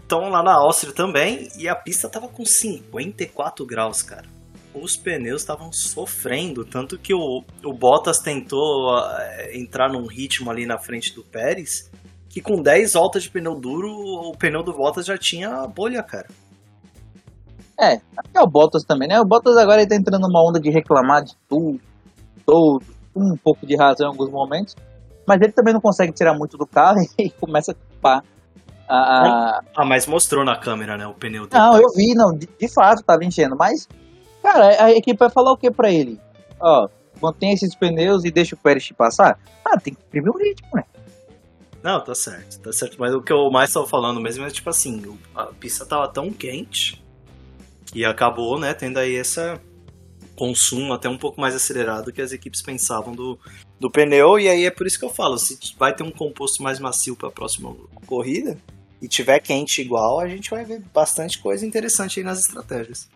[0.00, 4.26] Estão lá na Áustria também, e a pista tava com 54 graus, cara.
[4.74, 10.66] Os pneus estavam sofrendo, tanto que o, o Bottas tentou ah, entrar num ritmo ali
[10.66, 11.90] na frente do Pérez,
[12.32, 16.28] que com 10 voltas de pneu duro, o pneu do Bottas já tinha bolha, cara.
[17.78, 19.20] É, até o Bottas também, né?
[19.20, 21.78] O Bottas agora ele tá entrando numa onda de reclamar de tudo,
[22.46, 22.82] todo,
[23.14, 24.74] um pouco de razão em alguns momentos.
[25.28, 28.24] Mas ele também não consegue tirar muito do carro e começa a culpar
[28.88, 31.62] a, a, Ah, mas mostrou na câmera, né, o pneu dele.
[31.62, 33.86] Não, eu vi, não, de, de fato tava enchendo, mas,
[34.42, 36.18] cara, a equipe vai falar o que pra ele?
[36.58, 36.88] Ó,
[37.20, 39.38] mantém esses pneus e deixa o Pérez te passar?
[39.62, 40.84] Ah, tem que imprimir o ritmo, né?
[41.82, 42.96] Não, tá certo, tá certo.
[42.98, 45.02] Mas o que eu mais tava falando mesmo é tipo assim,
[45.34, 47.02] a pista tava tão quente
[47.86, 49.40] que acabou, né, tendo aí esse
[50.36, 53.38] consumo até um pouco mais acelerado que as equipes pensavam do,
[53.78, 54.38] do pneu.
[54.38, 57.16] E aí é por isso que eu falo, se vai ter um composto mais macio
[57.16, 57.74] pra próxima
[58.06, 58.56] corrida
[59.00, 63.08] e tiver quente igual, a gente vai ver bastante coisa interessante aí nas estratégias.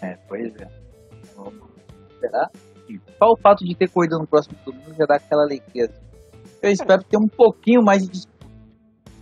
[0.00, 0.68] É, pois é.
[1.36, 1.62] Vamos
[2.14, 2.50] esperar.
[2.88, 5.90] E Só o fato de ter corrida no próximo domingo já dá aquela alegria.
[6.62, 8.26] Eu espero ter um pouquinho mais de.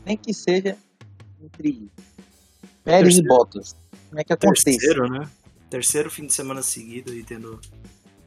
[0.04, 0.76] Nem que seja
[1.42, 1.90] entre
[2.84, 3.22] Pérez e.
[3.22, 3.76] Bottas.
[4.08, 4.64] Como é que acontece?
[4.78, 5.28] Terceiro, né?
[5.70, 7.60] Terceiro fim de semana seguido aí tendo,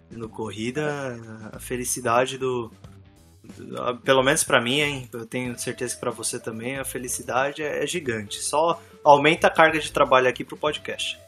[0.10, 1.18] tendo corrida,
[1.52, 2.72] a felicidade do,
[3.58, 5.10] do- pelo menos pra mim, hein?
[5.12, 8.40] Eu tenho certeza que pra você também a felicidade é, é gigante.
[8.44, 11.20] Só aumenta a carga de trabalho aqui pro podcast.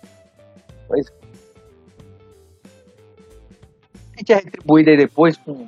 [4.15, 5.67] A gente é retribuído aí depois com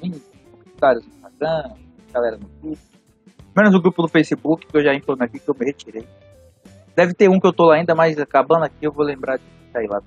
[0.00, 1.06] comentários
[2.12, 2.78] galera no grupo.
[3.56, 6.06] Menos o grupo do Facebook, que eu já informei aqui que eu me retirei.
[6.94, 9.44] Deve ter um que eu tô lá ainda, mas acabando aqui eu vou lembrar de
[9.72, 10.02] sair lá.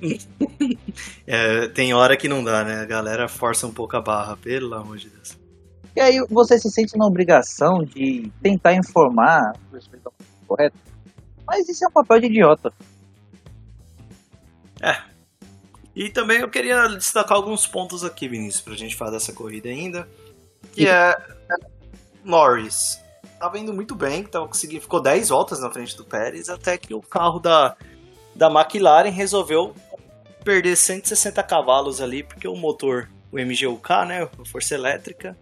[1.26, 2.80] É, tem hora que não dá, né?
[2.80, 5.38] A galera força um pouco a barra, pelo amor de Deus.
[5.94, 10.12] E aí você se sente na obrigação de tentar informar pessoas estão
[10.48, 10.76] correto.
[11.46, 12.72] Mas isso é um papel de idiota.
[15.94, 20.08] E também eu queria destacar alguns pontos aqui, Vinícius, pra gente falar dessa corrida ainda.
[20.72, 21.16] Que é
[22.24, 23.00] Norris.
[23.38, 26.92] Tava indo muito bem, tava conseguindo, ficou 10 voltas na frente do Pérez, até que
[26.92, 27.74] o carro da,
[28.34, 29.74] da McLaren resolveu
[30.44, 35.36] perder 160 cavalos ali, porque o motor, o MGUK, né, a força elétrica,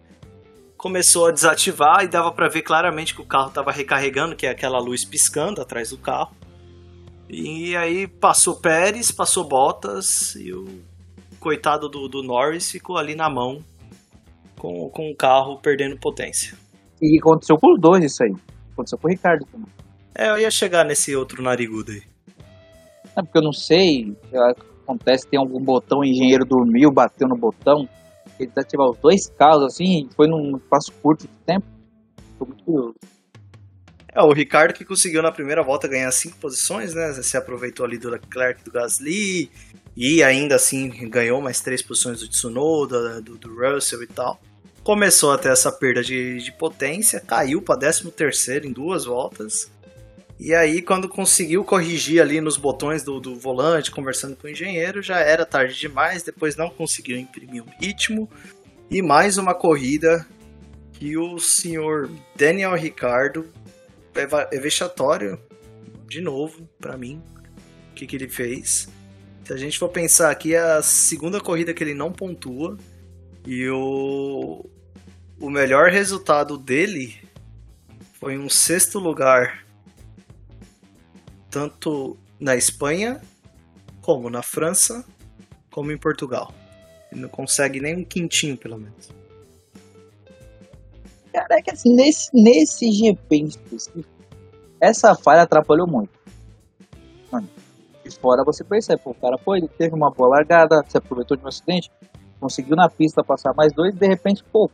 [0.77, 4.49] começou a desativar e dava pra ver claramente que o carro tava recarregando, que é
[4.49, 6.33] aquela luz piscando atrás do carro.
[7.27, 10.81] E aí passou Pérez, passou Bottas e o
[11.39, 13.63] coitado do, do Norris ficou ali na mão
[14.59, 16.55] com, com o carro perdendo potência.
[17.01, 18.33] E aconteceu com os dois isso aí.
[18.73, 19.69] Aconteceu com o Ricardo também.
[20.13, 22.03] É, eu ia chegar nesse outro narigudo aí.
[23.17, 24.15] É porque eu não sei,
[24.83, 27.87] acontece tem algum botão, o engenheiro dormiu, bateu no botão,
[28.39, 31.65] ele desativar os dois carros assim, foi num espaço curto de tempo.
[32.31, 32.95] Ficou muito curioso.
[34.13, 37.13] É, o Ricardo que conseguiu na primeira volta ganhar cinco posições, né?
[37.13, 39.51] Se aproveitou ali do Leclerc do Gasly
[39.95, 44.39] e ainda assim ganhou mais três posições do Tsunoda, do, do Russell e tal.
[44.89, 49.69] Começou a ter essa perda de, de potência, caiu para 13 terceiro em duas voltas.
[50.39, 54.99] E aí, quando conseguiu corrigir ali nos botões do, do volante, conversando com o engenheiro,
[55.03, 56.23] já era tarde demais.
[56.23, 58.27] Depois não conseguiu imprimir um ritmo.
[58.89, 60.25] E mais uma corrida
[60.93, 63.45] que o senhor Daniel Ricardo
[64.15, 65.39] é, é vexatório
[66.07, 67.21] de novo para mim.
[67.91, 68.89] O que, que ele fez?
[69.45, 72.75] Se a gente for pensar aqui, é a segunda corrida que ele não pontua.
[73.45, 74.65] E o,
[75.39, 77.15] o melhor resultado dele
[78.13, 79.65] foi um sexto lugar
[81.49, 83.21] tanto na Espanha,
[84.01, 85.05] como na França,
[85.71, 86.53] como em Portugal.
[87.11, 89.09] Ele não consegue nem um quintinho, pelo menos.
[91.33, 94.09] Cara, é que assim, nesse, nesse GP específico,
[94.79, 96.19] essa falha atrapalhou muito.
[98.03, 101.43] De fora você percebe, pô, o cara foi, teve uma boa largada, se aproveitou de
[101.43, 101.91] um acidente,
[102.39, 104.69] conseguiu na pista passar mais dois, de repente, pô,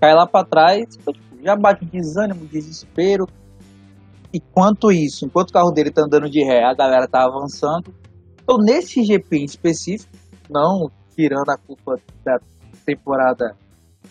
[0.00, 3.26] cai lá para trás, tipo, já bate desânimo, desespero,
[4.32, 7.94] Enquanto isso, enquanto o carro dele tá andando de ré, a galera tá avançando.
[8.42, 10.12] Então, nesse GP em específico,
[10.50, 12.38] não tirando a culpa da
[12.84, 13.56] temporada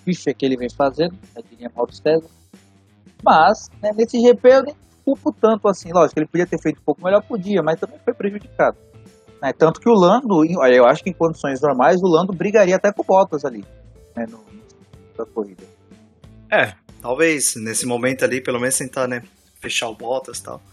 [0.03, 2.27] ficha que ele vem fazendo, a diria Mauro César,
[3.23, 4.75] mas né, nesse GP eu nem
[5.05, 5.91] culpo tanto assim.
[5.93, 8.77] Lógico, ele podia ter feito um pouco melhor, podia, mas também foi prejudicado.
[9.41, 9.53] Né?
[9.53, 13.03] Tanto que o Lando, eu acho que em condições normais, o Lando brigaria até com
[13.03, 13.63] o Bottas ali,
[14.15, 14.43] né, no,
[15.15, 15.76] da corrida.
[16.49, 19.23] É, talvez nesse momento ali, pelo menos tentar, né,
[19.59, 20.63] fechar o Bottas e tal.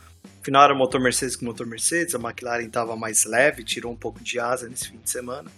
[0.41, 4.23] Afinal era motor Mercedes com motor Mercedes, a McLaren estava mais leve, tirou um pouco
[4.23, 5.51] de asa nesse fim de semana.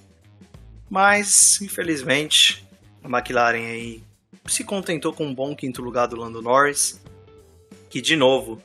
[0.88, 2.64] Mas, infelizmente,
[3.02, 4.02] a McLaren aí
[4.46, 7.00] se contentou com um bom quinto lugar do Lando Norris,
[7.90, 8.62] que de novo,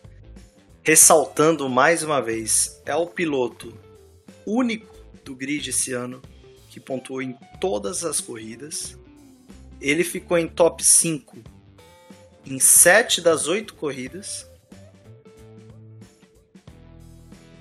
[0.83, 3.73] ressaltando mais uma vez, é o piloto
[4.45, 4.95] único
[5.25, 6.21] do grid esse ano
[6.69, 8.97] que pontuou em todas as corridas.
[9.81, 11.37] Ele ficou em top 5
[12.45, 14.49] em 7 das 8 corridas.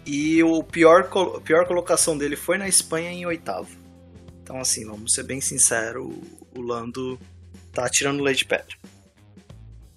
[0.06, 3.68] E o pior, a pior colocação dele foi na Espanha em oitavo.
[4.42, 6.04] Então, assim, vamos ser bem sinceros,
[6.56, 7.18] o Lando
[7.72, 8.76] tá tirando leite de pedra.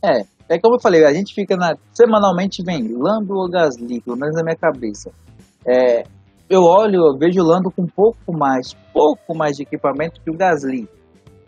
[0.04, 1.76] É, é como eu falei, a gente fica na.
[1.94, 5.12] Semanalmente vem Lando ou Gasly, pelo menos na minha cabeça.
[5.66, 6.04] É,
[6.50, 10.38] eu olho, eu vejo o Lando com pouco mais, pouco mais de equipamento que o
[10.38, 10.88] Gasly.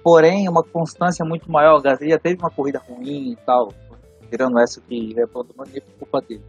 [0.06, 1.80] Porém, uma constância muito maior.
[1.80, 3.70] O Gasly já teve uma corrida ruim e tal,
[4.30, 5.43] tirando essa que é por
[5.97, 6.43] culpa dele.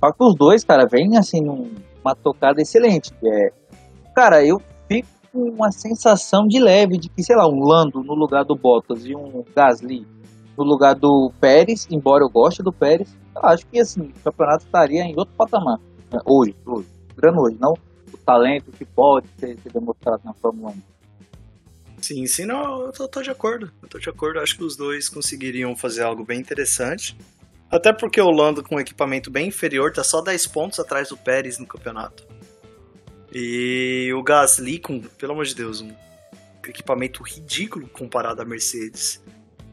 [0.00, 3.12] Só que os dois, cara, vêm assim numa tocada excelente.
[3.24, 3.52] É,
[4.12, 8.12] cara, eu fico com uma sensação de leve de que, sei lá, um Lando no
[8.12, 10.04] lugar do Bottas e um Gasly
[10.58, 14.64] no lugar do Pérez, embora eu goste do Pérez, eu acho que assim, o campeonato
[14.64, 15.78] estaria em outro patamar.
[16.12, 16.18] Né?
[16.26, 17.74] Hoje, hoje, grande hoje, não
[18.12, 20.89] o talento que pode ser, ser demonstrado na Fórmula 1.
[22.10, 23.70] Sim, sim, não, eu tô, tô, de acordo.
[23.80, 24.40] Eu tô de acordo.
[24.40, 27.16] Acho que os dois conseguiriam fazer algo bem interessante.
[27.70, 31.16] Até porque o Lando com um equipamento bem inferior tá só 10 pontos atrás do
[31.16, 32.26] Pérez no campeonato.
[33.32, 35.94] E o Gasly com, pelo amor de Deus, um
[36.66, 39.22] equipamento ridículo comparado à Mercedes.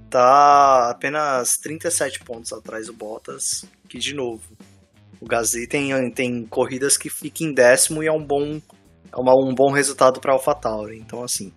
[0.08, 4.44] Tá apenas 37 pontos atrás do Bottas, que de novo,
[5.20, 8.62] o Gasly tem, tem corridas que fica em décimo e é um bom
[9.12, 11.00] é uma, um bom resultado para AlphaTauri.
[11.00, 11.52] Então assim,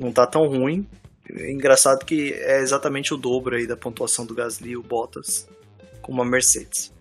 [0.00, 0.88] não tá tão ruim,
[1.28, 5.46] é engraçado que é exatamente o dobro aí da pontuação do Gasly e o Bottas
[6.00, 6.92] com uma Mercedes.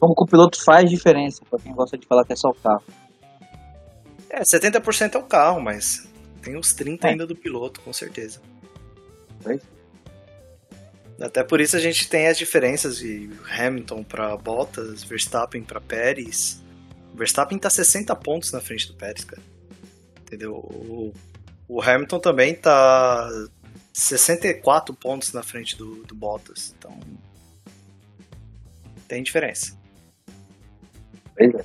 [0.00, 2.54] Como que o piloto faz diferença para quem gosta de falar que é só o
[2.54, 2.82] carro.
[4.28, 6.08] É, 70% é o carro, mas
[6.42, 7.10] tem uns 30 é.
[7.12, 8.40] ainda do piloto, com certeza.
[9.44, 9.60] Oi?
[11.20, 16.60] Até por isso a gente tem as diferenças de Hamilton para Bottas, Verstappen para Pérez.
[17.14, 19.57] Verstappen tá 60 pontos na frente do Pérez, cara
[20.28, 20.54] entendeu?
[20.54, 21.12] O,
[21.66, 23.28] o Hamilton também tá
[23.92, 26.98] 64 pontos na frente do, do Bottas, então
[29.08, 29.76] tem diferença.
[31.36, 31.64] Pois é.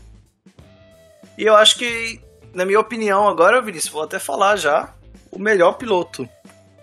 [1.37, 2.21] E eu acho que,
[2.53, 4.93] na minha opinião, agora, Vinícius, vou até falar já,
[5.31, 6.27] o melhor piloto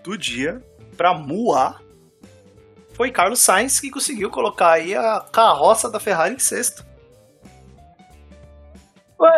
[0.03, 0.63] do dia
[0.97, 1.81] para Muar
[2.93, 6.85] foi Carlos Sainz, que conseguiu colocar aí a carroça da Ferrari em sexto.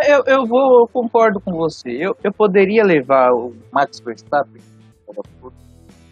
[0.06, 1.90] Eu, eu vou, eu concordo com você.
[1.90, 4.62] Eu, eu poderia levar o Max Verstappen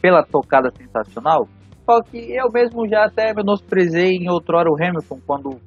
[0.02, 1.46] pela tocada sensacional,
[1.86, 5.60] só que eu mesmo já até menosprezei em outrora o Hamilton quando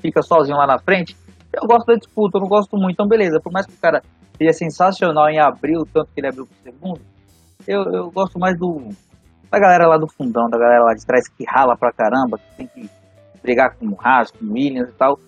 [0.00, 1.16] fica sozinho lá na frente.
[1.52, 3.40] Eu gosto da disputa, eu não gosto muito, então beleza.
[3.42, 4.02] Por mais que o cara
[4.36, 7.00] seja sensacional em abrir o tanto que ele abriu pro segundo,
[7.66, 8.88] eu, eu gosto mais do
[9.50, 12.56] da galera lá do fundão, da galera lá de trás que rala pra caramba, que
[12.56, 12.90] tem que
[13.42, 15.18] brigar com o Haas, com o Williams e tal.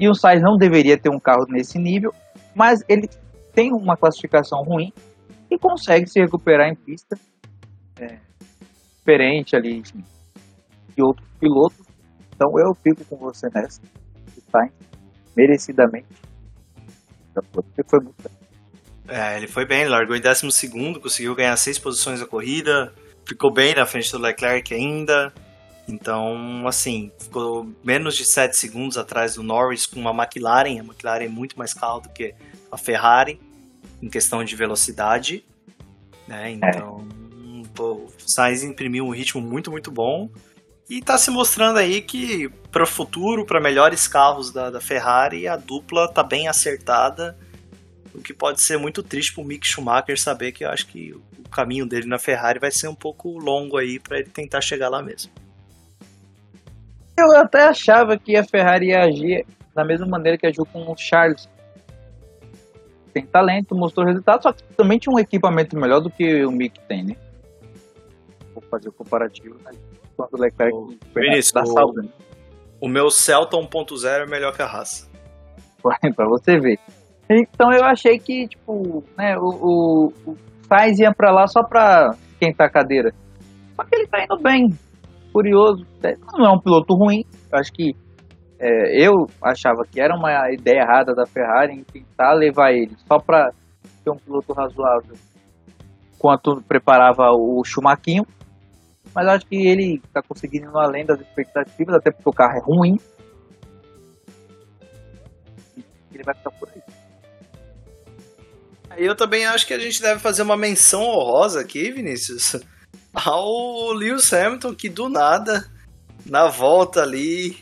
[0.00, 2.10] E o Sainz não deveria ter um carro nesse nível,
[2.54, 3.06] mas ele
[3.52, 4.90] tem uma classificação ruim
[5.50, 7.18] e consegue se recuperar em pista.
[8.00, 8.16] É,
[8.98, 11.86] diferente ali de outros pilotos.
[12.34, 13.82] Então eu fico com você nessa.
[14.38, 14.72] O Sainz,
[15.36, 16.08] merecidamente.
[17.52, 18.40] Porque foi muito bem.
[19.06, 20.48] É, ele foi bem, largou em 12,
[21.00, 22.94] conseguiu ganhar seis posições na corrida,
[23.26, 25.30] ficou bem na frente do Leclerc ainda.
[25.90, 30.78] Então, assim, ficou menos de 7 segundos atrás do Norris com uma McLaren.
[30.78, 32.34] A McLaren é muito mais carro do que
[32.70, 33.40] a Ferrari
[34.00, 35.44] em questão de velocidade.
[36.28, 36.52] Né?
[36.52, 37.06] Então,
[37.62, 37.68] é.
[37.74, 40.30] pô, o Sainz imprimiu um ritmo muito, muito bom.
[40.88, 45.46] E está se mostrando aí que para o futuro, para melhores carros da, da Ferrari,
[45.46, 47.36] a dupla está bem acertada.
[48.14, 51.12] O que pode ser muito triste para o Mick Schumacher saber que eu acho que
[51.12, 54.88] o caminho dele na Ferrari vai ser um pouco longo aí para ele tentar chegar
[54.88, 55.30] lá mesmo.
[57.20, 60.96] Eu até achava que a Ferrari ia agir da mesma maneira que agiu com o
[60.96, 61.48] Charles.
[63.12, 66.78] Tem talento, mostrou resultado, só que também tinha um equipamento melhor do que o Mick
[66.88, 67.16] tem, né?
[68.54, 69.72] Vou fazer o comparativo, né?
[70.16, 72.08] Quando o Leclerc o, Vinícius, da o, né?
[72.80, 75.08] o meu Celta 1.0 é melhor que a raça.
[76.14, 76.78] pra você ver.
[77.28, 82.14] Então eu achei que, tipo, né, o, o, o Sainz ia pra lá só pra
[82.32, 83.14] esquentar a cadeira.
[83.76, 84.78] Só que ele tá indo bem
[85.32, 85.84] curioso.
[86.02, 87.24] É, não é um piloto ruim.
[87.52, 87.92] Acho que
[88.58, 93.18] é, eu achava que era uma ideia errada da Ferrari em tentar levar ele só
[93.18, 93.52] para
[94.02, 95.16] ser um piloto razoável
[96.14, 98.22] enquanto preparava o Schumacher.
[99.14, 102.62] Mas acho que ele está conseguindo ir além das expectativas, até porque o carro é
[102.62, 102.96] ruim.
[106.12, 106.82] Ele vai ficar por aí.
[108.98, 112.60] Eu também acho que a gente deve fazer uma menção honrosa aqui, Vinícius,
[113.14, 115.66] ao Lewis Hamilton, que do nada,
[116.24, 117.58] na volta ali,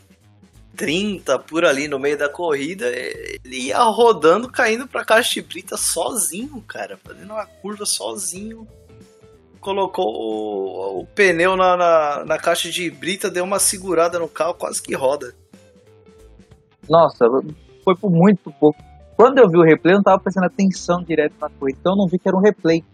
[0.77, 5.77] 30 por ali no meio da corrida, ele ia rodando, caindo pra caixa de brita
[5.77, 8.67] sozinho, cara, fazendo uma curva sozinho.
[9.61, 14.55] Colocou o, o pneu na, na, na, caixa de brita, deu uma segurada no carro,
[14.55, 15.35] quase que roda.
[16.89, 17.27] Nossa,
[17.85, 18.79] foi por muito pouco.
[19.17, 21.97] Quando eu vi o replay, eu não tava prestando atenção direto na corrida, então eu
[21.97, 22.85] não vi que era um replay.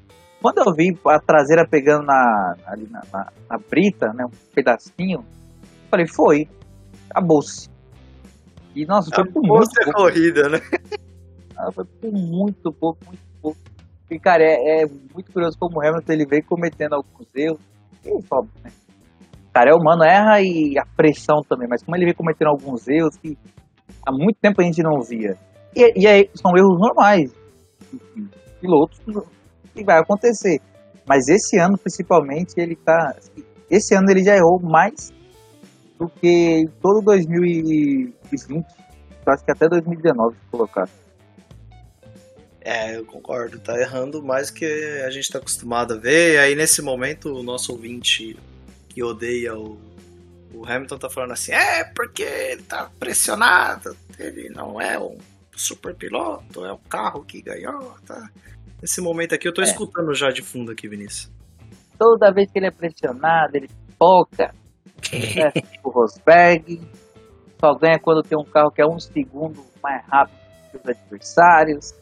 [0.45, 5.24] Quando eu vi a traseira pegando na, ali na, na, na brita, né, um pedacinho,
[5.90, 6.47] falei, foi,
[7.09, 7.70] acabou-se.
[8.76, 9.92] E, nossa, foi por muito pouco.
[9.95, 10.59] corrida, né?
[11.57, 13.59] Ah, foi por muito pouco, muito pouco.
[14.11, 17.61] E, cara, é, é, muito curioso como o Hamilton ele veio cometendo alguns erros.
[18.05, 18.70] E, óbvio, né?
[19.51, 23.16] Cara, é humano, erra e a pressão também, mas como ele veio cometendo alguns erros
[23.16, 23.38] que
[24.05, 25.38] há muito tempo a gente não via.
[25.74, 27.32] E, e aí, são erros normais.
[28.61, 29.01] Pilotos
[29.75, 30.61] que vai acontecer.
[31.07, 33.14] Mas esse ano, principalmente, ele tá.
[33.70, 35.12] Esse ano ele já errou mais
[35.99, 38.14] do que todo 2020.
[39.27, 40.89] Eu acho que até 2019 se colocar.
[42.61, 43.59] É, eu concordo.
[43.59, 44.64] Tá errando mais que
[45.05, 46.35] a gente tá acostumado a ver.
[46.35, 48.37] E aí, nesse momento, o nosso ouvinte
[48.89, 49.79] que odeia o,
[50.55, 53.95] o Hamilton tá falando assim: é, porque ele tá pressionado.
[54.18, 55.18] Ele não é um
[55.57, 58.29] super piloto, é o carro que ganhou, tá?
[58.81, 59.65] Nesse momento aqui, eu tô é.
[59.65, 61.33] escutando já de fundo aqui, Vinícius.
[61.99, 64.55] Toda vez que ele é pressionado, ele foca.
[65.13, 66.81] é, o Rosberg
[67.61, 70.37] só ganha quando tem um carro que é um segundo mais rápido
[70.71, 71.95] que os adversários.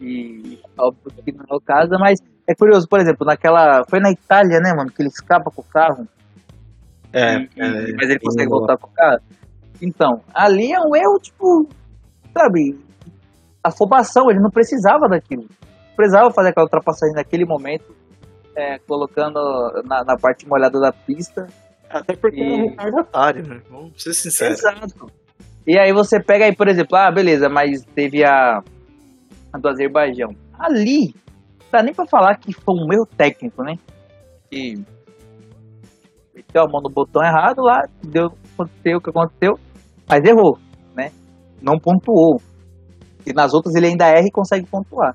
[0.00, 3.84] E óbvio que não é o caso, mas é curioso, por exemplo, naquela.
[3.88, 6.06] Foi na Itália, né, mano, que ele escapa com o carro.
[7.12, 9.20] É, e, é mas ele consegue voltar com o carro.
[9.80, 11.68] Então, ali é um erro, tipo,
[12.36, 12.78] sabe,
[13.64, 15.46] afobação, ele não precisava daquilo
[15.96, 17.94] precisava fazer aquela ultrapassagem naquele momento,
[18.56, 19.38] é, colocando
[19.84, 21.46] na, na, parte molhada da pista.
[21.88, 22.42] Até porque e...
[22.42, 23.60] é retardatário, né?
[23.70, 24.58] Vamos ser sinceros.
[24.58, 25.06] Exato.
[25.66, 28.58] E aí você pega aí, por exemplo, ah, beleza, mas teve a,
[29.52, 30.30] a do Azerbaijão.
[30.58, 31.14] Ali,
[31.70, 33.74] dá nem pra falar que foi um erro técnico, né?
[34.50, 34.74] Que
[36.34, 39.58] meteu a mão no botão errado lá, deu, aconteceu o que aconteceu,
[40.08, 40.58] mas errou?
[41.62, 42.40] Não pontuou.
[43.24, 45.14] E nas outras ele ainda erra e consegue pontuar.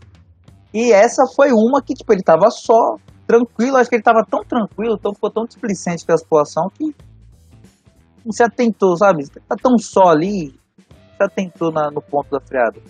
[0.74, 2.95] E essa foi uma que, tipo, ele tava só
[3.26, 6.95] tranquilo, acho que ele tava tão tranquilo, tão, ficou tão displicente com a situação que
[8.24, 9.28] não se atentou, sabe?
[9.48, 10.52] Tá tão só ali,
[11.18, 12.82] se atentou na, no ponto da freada.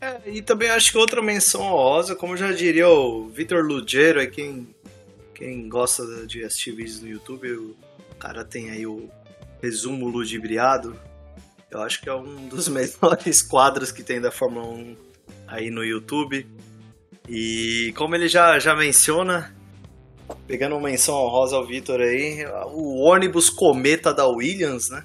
[0.00, 4.26] É, e também acho que outra menção honrosa, como já diria o Vitor Lugero, é
[4.26, 4.68] quem,
[5.34, 7.76] quem gosta de assistir vídeos no YouTube, o
[8.18, 9.08] cara tem aí o
[9.62, 10.98] resumo ludibriado.
[11.74, 14.96] Eu acho que é um dos melhores quadros que tem da Fórmula 1
[15.48, 16.46] aí no YouTube.
[17.28, 19.54] E como ele já, já menciona,
[20.46, 25.04] pegando uma menção honrosa ao Vitor aí, o ônibus cometa da Williams, né?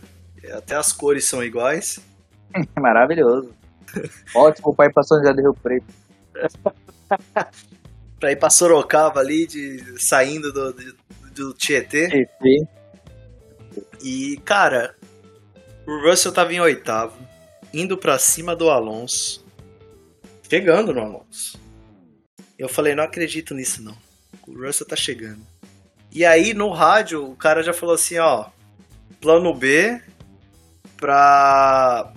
[0.54, 2.00] Até as cores são iguais.
[2.80, 3.54] Maravilhoso.
[4.36, 5.86] Ótimo pai passou São José do Rio Preto.
[8.20, 10.96] pra ir pra Sorocaba ali, de, saindo do, do,
[11.34, 12.08] do Tietê.
[12.08, 12.68] Tietê.
[14.02, 14.96] E, cara,
[15.90, 17.18] o Russell tava em oitavo,
[17.74, 19.46] indo pra cima do Alonso,
[20.48, 21.60] chegando no Alonso.
[22.58, 23.98] Eu falei, não acredito nisso não.
[24.48, 25.42] O Russell tá chegando.
[26.12, 28.48] E aí, no rádio, o cara já falou assim, ó,
[29.22, 30.02] plano B
[30.98, 32.14] pra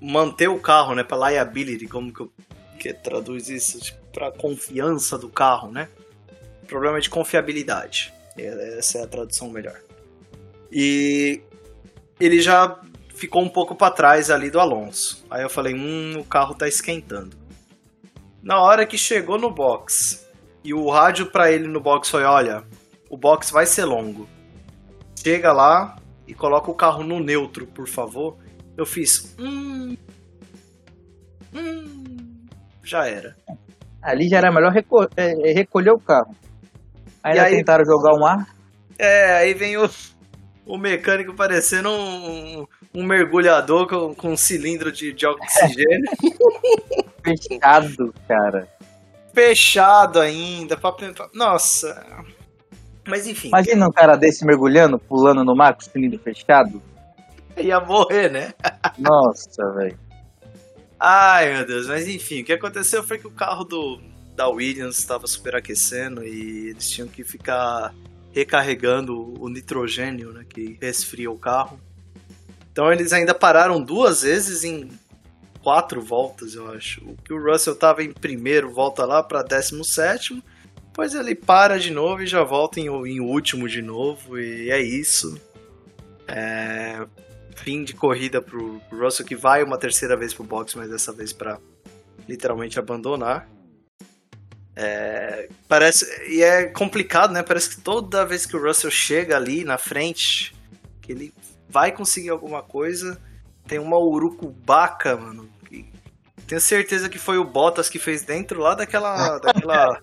[0.00, 2.32] manter o carro, né, pra liability, como que, eu,
[2.78, 3.80] que traduz isso?
[3.80, 5.88] Tipo, pra confiança do carro, né?
[6.66, 8.12] Problema de confiabilidade.
[8.36, 9.80] Essa é a tradução melhor.
[10.70, 11.40] E
[12.20, 12.80] ele já
[13.18, 15.24] ficou um pouco para trás ali do Alonso.
[15.28, 17.36] Aí eu falei, hum, o carro tá esquentando.
[18.42, 20.26] Na hora que chegou no box
[20.62, 22.62] e o rádio para ele no box foi, olha,
[23.10, 24.28] o box vai ser longo.
[25.16, 25.96] Chega lá
[26.26, 28.36] e coloca o carro no neutro, por favor.
[28.76, 29.96] Eu fiz, hum,
[31.52, 32.46] hum,
[32.84, 33.36] já era.
[34.00, 36.34] Ali já era melhor recolher, é, recolher o carro.
[37.22, 38.46] Ainda aí, tentaram jogar um ar.
[38.96, 39.90] É, aí vem o,
[40.68, 46.10] o mecânico parecendo um, um mergulhador com, com um cilindro de, de oxigênio.
[47.24, 48.68] Fechado, cara.
[49.32, 50.76] Fechado ainda.
[50.76, 50.94] Pra...
[51.32, 52.04] Nossa.
[53.06, 53.48] Mas enfim.
[53.48, 56.82] Imagina um cara desse mergulhando, pulando no mar com o cilindro fechado.
[57.56, 58.52] Ia morrer, né?
[58.98, 59.98] Nossa, velho.
[61.00, 61.88] Ai, meu Deus.
[61.88, 64.00] Mas enfim, o que aconteceu foi que o carro do,
[64.36, 67.94] da Williams estava superaquecendo e eles tinham que ficar
[68.38, 71.80] recarregando o nitrogênio, né, que resfria o carro.
[72.70, 74.88] Então eles ainda pararam duas vezes em
[75.60, 77.04] quatro voltas, eu acho.
[77.04, 80.40] O que o Russell estava em primeiro, volta lá para 17,
[80.86, 84.80] depois ele para de novo e já volta em, em último de novo, e é
[84.80, 85.36] isso.
[86.28, 87.04] É,
[87.56, 91.12] fim de corrida pro, pro Russell, que vai uma terceira vez pro box, mas dessa
[91.12, 91.58] vez para
[92.28, 93.48] literalmente abandonar.
[94.80, 97.42] É, parece e é complicado, né?
[97.42, 100.54] Parece que toda vez que o Russell chega ali na frente,
[101.02, 101.34] que ele
[101.68, 103.20] vai conseguir alguma coisa,
[103.66, 105.50] tem uma urucubaca, mano.
[106.46, 110.00] tenho certeza que foi o Bottas que fez dentro lá daquela daquela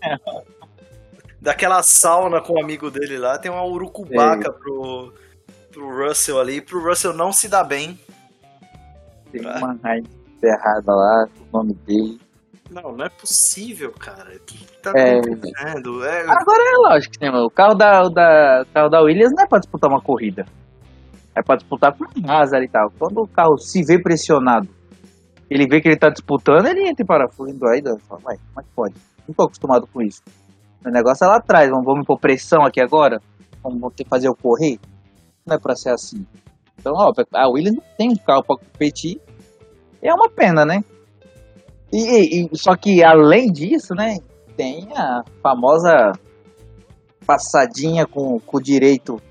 [1.39, 5.13] daquela sauna com o amigo dele lá, tem uma urucubaca pro
[5.71, 7.97] pro Russell ali, pro Russell não se dar bem.
[9.32, 10.09] Tem uma raiva
[10.43, 12.24] errada lá, o nome dele.
[12.70, 14.36] Não, não é possível, cara.
[14.36, 15.20] O que tá é...
[15.20, 16.03] acontecendo?
[16.03, 16.22] É...
[16.22, 17.45] Agora é lógico, né, mano?
[17.45, 20.45] O carro da, o da, o carro da Williams não é pra disputar uma corrida.
[21.36, 22.89] É pra disputar com a Hazard e tal.
[22.97, 24.68] Quando o carro se vê pressionado,
[25.49, 28.63] ele vê que ele tá disputando, ele entra em parafuso aí, fala, vai, como é
[28.63, 28.95] que pode?
[29.28, 30.22] Não tô acostumado com isso.
[30.84, 33.20] O negócio é lá atrás, vamos, vamos pôr pressão aqui agora?
[33.61, 34.80] Vamos ter que fazer eu correr?
[35.45, 36.26] Não é pra ser assim.
[36.80, 39.20] Então, ó, a Williams não tem um carro pra competir.
[40.01, 40.84] É uma pena, né?
[41.92, 44.18] E, e, só que além disso, né,
[44.58, 46.14] tem a famosa
[47.26, 49.22] passadinha com, com o direito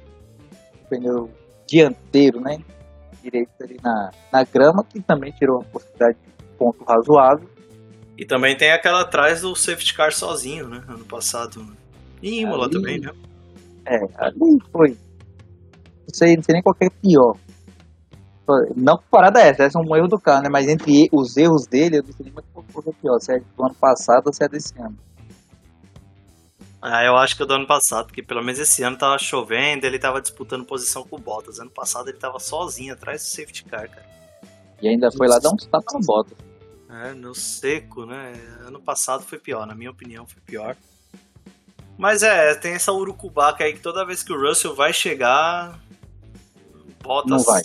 [0.88, 1.30] pneu
[1.66, 2.58] dianteiro, né?
[3.22, 7.48] Direito ali na, na grama, que também tirou uma possibilidade de ponto razoável.
[8.18, 10.82] E também tem aquela atrás do safety car sozinho, né?
[10.88, 11.66] Ano passado.
[12.22, 13.10] E Imola ali, também, né?
[13.86, 14.90] É, ali foi.
[14.90, 17.36] Não sei, não sei nem qual é pior.
[18.76, 20.48] Não comparada a essa, essa é um erro do carro, né?
[20.50, 23.64] Mas entre os erros dele, eu não sei nem qual foi pior, se é do
[23.64, 24.98] ano passado ou se é desse ano.
[26.86, 29.86] Ah, eu acho que é do ano passado, porque pelo menos esse ano tava chovendo,
[29.86, 31.58] ele tava disputando posição com o Bottas.
[31.58, 34.06] Ano passado ele tava sozinho atrás do safety car, cara.
[34.82, 36.36] E ainda foi lá dar um tapa no Bottas.
[36.90, 38.34] É, no seco, né?
[38.66, 40.76] Ano passado foi pior, na minha opinião foi pior.
[41.96, 45.80] Mas é, tem essa urucubaca aí que toda vez que o Russell vai chegar,
[47.02, 47.62] Bottas não vai.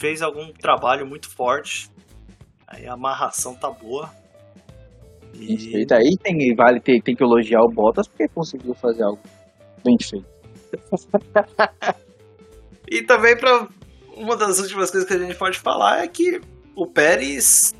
[0.00, 1.90] Fez algum trabalho muito forte.
[2.66, 4.10] Aí a amarração tá boa.
[5.34, 5.86] E...
[5.92, 9.20] Aí tem, vale, tem, tem que elogiar o Bottas porque conseguiu fazer algo
[9.84, 10.26] bem feito.
[12.90, 13.68] e também para
[14.16, 16.40] uma das últimas coisas que a gente pode falar é que
[16.74, 17.74] o Pérez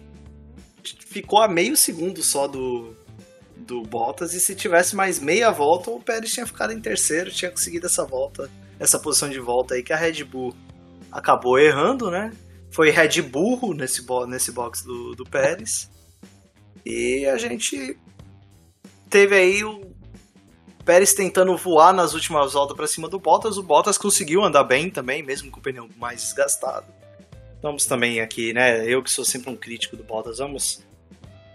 [1.06, 2.94] ficou a meio segundo só do,
[3.56, 7.50] do Bottas e se tivesse mais meia volta o Pérez tinha ficado em terceiro, tinha
[7.50, 10.54] conseguido essa volta, essa posição de volta aí que a Red Bull
[11.10, 12.32] acabou errando, né?
[12.70, 15.90] Foi Red Bull nesse, nesse box do, do Pérez.
[16.84, 17.98] E a gente
[19.08, 19.90] teve aí o
[20.84, 23.58] Pérez tentando voar nas últimas voltas para cima do Bottas.
[23.58, 26.86] O Bottas conseguiu andar bem também, mesmo com o pneu mais desgastado.
[27.62, 28.86] Vamos também aqui, né?
[28.86, 30.82] Eu que sou sempre um crítico do Bottas, vamos.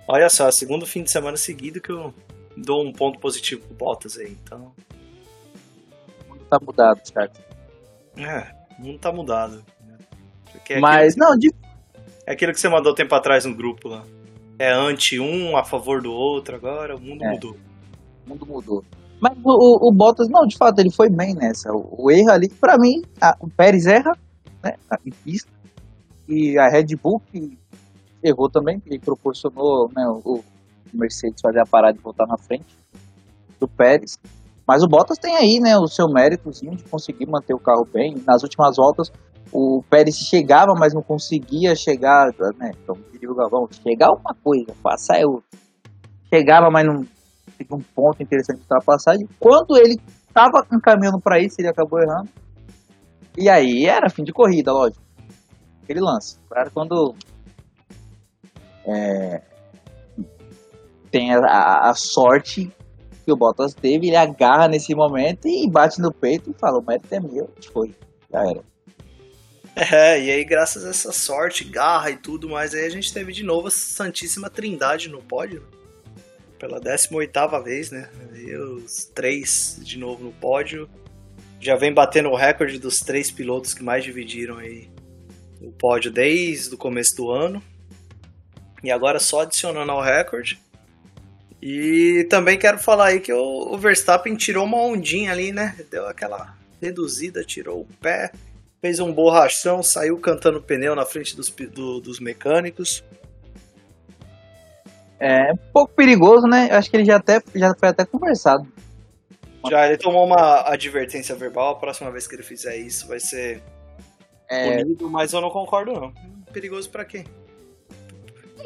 [0.08, 2.14] Olha só, segundo fim de semana seguido que eu
[2.56, 4.74] dou um ponto positivo pro Bottas aí, então.
[6.26, 7.42] O mundo tá mudado, certo?
[8.18, 9.64] É, o mundo tá mudado.
[10.70, 11.54] É Mas, não, de...
[12.26, 14.04] É aquilo que você mandou tempo atrás no grupo lá.
[14.58, 17.32] É anti um, a favor do outro, agora o mundo é.
[17.32, 17.56] mudou.
[18.26, 18.84] O mundo mudou.
[19.20, 21.72] Mas o, o, Bottas, não, de fato, ele foi bem nessa.
[21.72, 24.12] O, o erro ali, pra mim, a, o Pérez erra,
[24.64, 25.50] né, em pista.
[26.28, 27.58] E a Red Bull que
[28.24, 30.44] errou também, que proporcionou né, o, o
[30.94, 32.66] Mercedes fazer a parada e voltar na frente
[33.60, 34.18] do Pérez.
[34.68, 38.16] Mas o Bottas tem aí, né, o seu méritozinho de conseguir manter o carro bem.
[38.26, 39.12] Nas últimas voltas,
[39.52, 42.72] o Pérez chegava, mas não conseguia chegar, né?
[42.82, 42.96] Então,
[43.30, 45.60] o Galvão, chegar uma coisa, passar é outra.
[46.32, 47.06] Chegava, mas não
[47.72, 49.28] um ponto interessante de ultrapassagem.
[49.40, 49.98] Quando ele
[50.28, 52.30] estava encaminhando para isso, ele acabou errando.
[53.38, 55.02] E aí era fim de corrida, lógico.
[55.84, 56.38] Aquele lance.
[56.50, 57.16] Claro, quando
[58.86, 59.42] é,
[61.12, 62.72] tem a, a, sorte
[63.26, 66.86] que o Bottas teve, ele agarra nesse momento e bate no peito e fala, o
[66.86, 67.50] mérito é meu.
[67.74, 67.94] Foi,
[68.32, 68.64] já era.
[69.76, 73.34] É, e aí graças a essa sorte, garra e tudo mais, aí a gente teve
[73.34, 75.68] de novo a Santíssima Trindade no pódio.
[76.58, 78.10] Pela 18ª vez, né?
[78.34, 80.90] E os três de novo no pódio.
[81.60, 84.90] Já vem batendo o recorde dos três pilotos que mais dividiram aí
[85.60, 87.62] o pódio desde o começo do ano.
[88.82, 90.62] E agora só adicionando ao recorde.
[91.68, 95.76] E também quero falar aí que o, Verstappen tirou uma ondinha ali, né?
[95.90, 98.32] Deu aquela reduzida, tirou o pé,
[98.80, 103.04] fez um borrachão, saiu cantando pneu na frente dos, do, dos mecânicos.
[105.20, 106.70] É um pouco perigoso, né?
[106.70, 108.72] Acho que ele já, até, já foi até conversado.
[109.68, 111.72] Já, ele tomou uma advertência verbal.
[111.72, 113.64] A próxima vez que ele fizer isso vai ser
[114.48, 114.78] é...
[114.84, 116.14] punido, mas eu não concordo, não.
[116.54, 117.26] Perigoso para quê?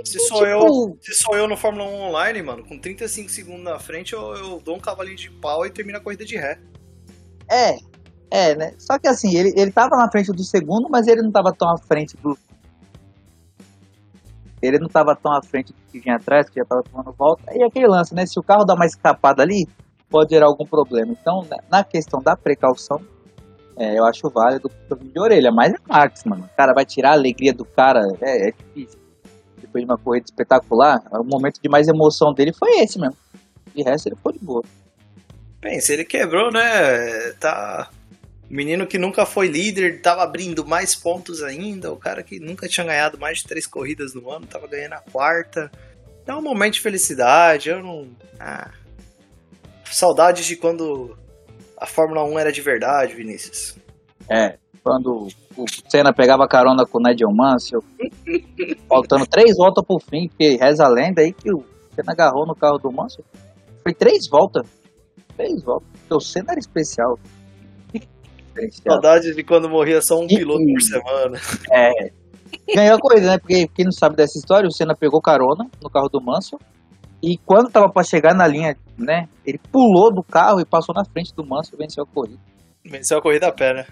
[0.06, 0.50] Se sou, tipo...
[0.50, 4.36] eu, se sou eu no Fórmula 1 online, mano, com 35 segundos na frente, eu,
[4.36, 6.60] eu dou um cavalinho de pau e termino a corrida de ré.
[7.50, 7.78] É,
[8.32, 8.74] é, né?
[8.78, 11.70] Só que assim, ele, ele tava na frente do segundo, mas ele não tava tão
[11.70, 12.38] à frente do.
[14.62, 17.44] Ele não tava tão à frente do que vinha atrás, que já tava tomando volta.
[17.56, 18.26] E aquele lance, né?
[18.26, 19.66] Se o carro dá uma escapada ali,
[20.10, 21.14] pode gerar algum problema.
[21.14, 23.02] Então, na questão da precaução,
[23.78, 25.50] é, eu acho válido o de orelha.
[25.52, 26.44] Mas é Max, mano.
[26.44, 28.02] O cara vai tirar a alegria do cara.
[28.22, 28.99] É, é difícil
[29.60, 33.18] depois de uma corrida espetacular, o momento de mais emoção dele foi esse mesmo.
[33.76, 34.64] De resto, ele foi de boa.
[35.62, 37.32] Bem, se ele quebrou, né?
[37.40, 37.90] Tá.
[38.50, 41.92] O menino que nunca foi líder tava abrindo mais pontos ainda.
[41.92, 45.02] O cara que nunca tinha ganhado mais de três corridas no ano tava ganhando a
[45.12, 45.70] quarta.
[46.26, 47.70] É um momento de felicidade.
[47.70, 48.08] Eu não.
[48.40, 48.72] Ah.
[49.86, 51.18] Saudades de quando
[51.78, 53.76] a Fórmula 1 era de verdade, Vinícius.
[54.30, 55.28] É, quando
[55.58, 57.84] o Senna pegava carona com o Nigel Mansell,
[58.88, 61.64] faltando três voltas pro fim, porque reza a lenda aí que o
[61.96, 63.26] Senna agarrou no carro do Mansell.
[63.84, 64.68] Foi três voltas.
[65.36, 65.88] Três voltas.
[65.92, 67.18] Porque o Senna era especial.
[68.88, 71.40] Saudade de quando morria só um e, piloto por semana.
[71.72, 72.12] É.
[72.76, 73.38] Ganhou coisa, né?
[73.38, 76.60] Porque quem não sabe dessa história, o Senna pegou carona no carro do Mansell.
[77.22, 79.28] E quando tava para chegar na linha, né?
[79.46, 82.40] Ele pulou do carro e passou na frente do Mansell e venceu a corrida.
[82.86, 83.86] Venceu a corrida a pé, né?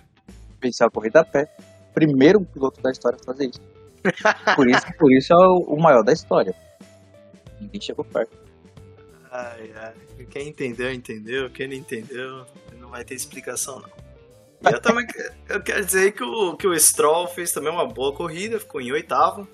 [0.61, 1.47] Vencer a corrida a pé.
[1.93, 3.61] Primeiro piloto da história a fazer isso.
[4.55, 6.55] Por isso, por isso é o maior da história.
[7.59, 8.37] Ninguém chegou perto.
[9.29, 9.93] Ai, ai.
[10.29, 11.49] Quem entendeu, entendeu.
[11.49, 12.45] Quem não entendeu,
[12.79, 13.89] não vai ter explicação, não.
[14.61, 15.05] E eu também
[15.49, 18.91] eu quero dizer que o, que o Stroll fez também uma boa corrida, ficou em
[18.91, 19.47] oitavo.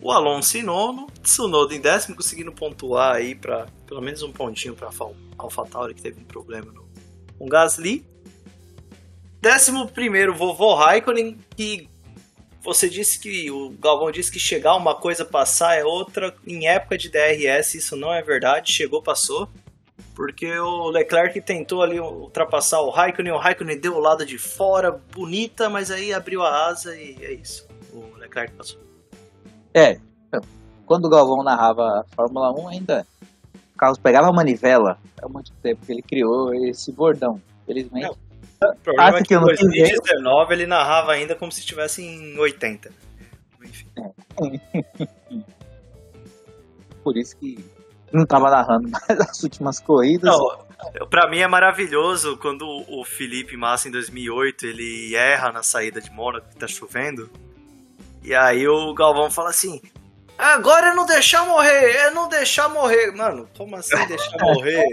[0.00, 4.74] O Alonso em nono, Tsunoda em décimo, conseguindo pontuar aí para pelo menos um pontinho
[4.74, 4.90] para
[5.38, 6.86] AlphaTauri que teve um problema no,
[7.38, 8.06] com Gasly.
[9.44, 11.86] Décimo primeiro, vovô Raikkonen, que
[12.62, 16.34] você disse que o Galvão disse que chegar uma coisa, passar é outra.
[16.46, 18.72] Em época de DRS, isso não é verdade.
[18.72, 19.46] Chegou, passou.
[20.14, 24.90] Porque o Leclerc tentou ali ultrapassar o Raikkonen, o Raikkonen deu o lado de fora,
[24.90, 27.68] bonita, mas aí abriu a asa e é isso.
[27.92, 28.80] O Leclerc passou.
[29.74, 30.00] É,
[30.86, 33.06] quando o Galvão narrava a Fórmula 1 ainda,
[33.74, 37.38] o Carlos pegava a manivela, há muito tempo que ele criou esse bordão.
[37.66, 38.23] Felizmente.
[38.72, 42.90] O problema é que, em 2019 ele narrava ainda como se estivesse em 80.
[43.64, 43.86] Enfim.
[47.02, 47.62] Por isso que
[48.12, 50.30] não estava narrando mais as últimas corridas.
[50.30, 56.00] Não, pra mim é maravilhoso quando o Felipe Massa em 2008 ele erra na saída
[56.00, 57.28] de Mônaco que tá chovendo.
[58.22, 59.82] E aí o Galvão fala assim:
[60.38, 63.12] Agora é não deixar morrer, é não deixar morrer.
[63.12, 64.84] Mano, como assim deixar morrer?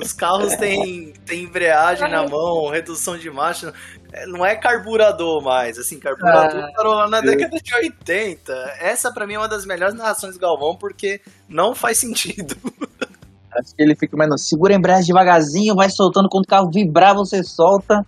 [0.00, 3.72] Os carros têm, têm embreagem na mão, redução de marcha.
[4.12, 8.52] É, não é carburador mais, assim, carburador ah, parou lá na década de 80.
[8.78, 12.56] Essa pra mim é uma das melhores narrações do Galvão, porque não faz sentido.
[13.52, 17.14] Acho que ele fica, mano, segura a embreagem devagarzinho, vai soltando, quando o carro vibrar
[17.14, 18.04] você solta,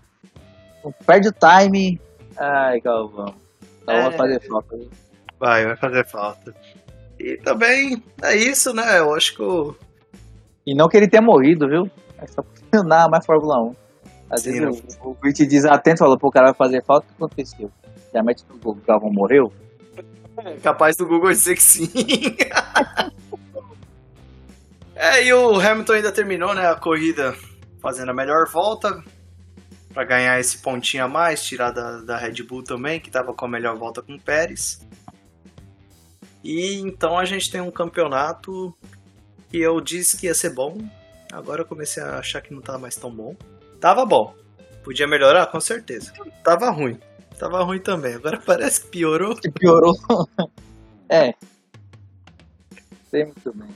[1.06, 2.00] perde o time.
[2.36, 3.34] Ai, Galvão.
[3.88, 4.02] É...
[4.02, 4.76] vai fazer falta.
[5.38, 6.54] Vai, vai fazer falta.
[7.18, 8.98] E também é isso, né?
[8.98, 9.74] Eu acho que o...
[10.66, 11.88] E não que ele tenha morrido, viu?
[12.18, 13.76] É só funcionar mais Fórmula 1.
[14.30, 17.08] Às Sim, vezes o, o Grit desatento falou, pô, o cara vai fazer falta, o
[17.08, 17.70] que aconteceu?
[18.12, 19.52] Já mete no Google, o Galvão morreu?
[20.38, 21.88] É capaz do Google dizer que sim.
[24.96, 27.34] é, e o Hamilton ainda terminou, né, a corrida
[27.80, 29.02] fazendo a melhor volta
[29.94, 33.46] para ganhar esse pontinho a mais, tirar da, da Red Bull também, que tava com
[33.46, 34.84] a melhor volta com o Pérez.
[36.44, 38.74] E então a gente tem um campeonato
[39.48, 40.78] que eu disse que ia ser bom.
[41.32, 43.34] Agora eu comecei a achar que não tava mais tão bom.
[43.80, 44.34] Tava bom.
[44.84, 45.46] Podia melhorar?
[45.46, 46.12] Com certeza.
[46.44, 46.98] Tava ruim.
[47.38, 48.14] Tava ruim também.
[48.14, 49.34] Agora parece que piorou.
[49.36, 49.94] Que piorou.
[51.10, 51.34] é.
[53.10, 53.68] Sei muito bem.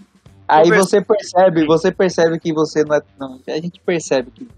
[0.49, 3.03] Aí você percebe, você percebe que você não é.
[3.19, 4.49] Não, a gente percebe que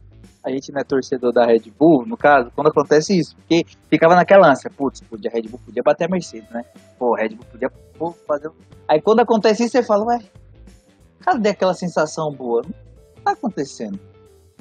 [0.42, 3.36] a gente não é torcedor da Red Bull, no caso, quando acontece isso.
[3.36, 6.64] Porque ficava naquela ânsia, putz, podia, a Red Bull podia bater a Mercedes, né?
[6.98, 8.50] Pô, a Red Bull podia pô, fazer.
[8.88, 10.18] Aí quando acontece isso, você fala, ué,
[11.22, 12.62] cadê aquela sensação boa?
[12.62, 13.98] Não tá acontecendo.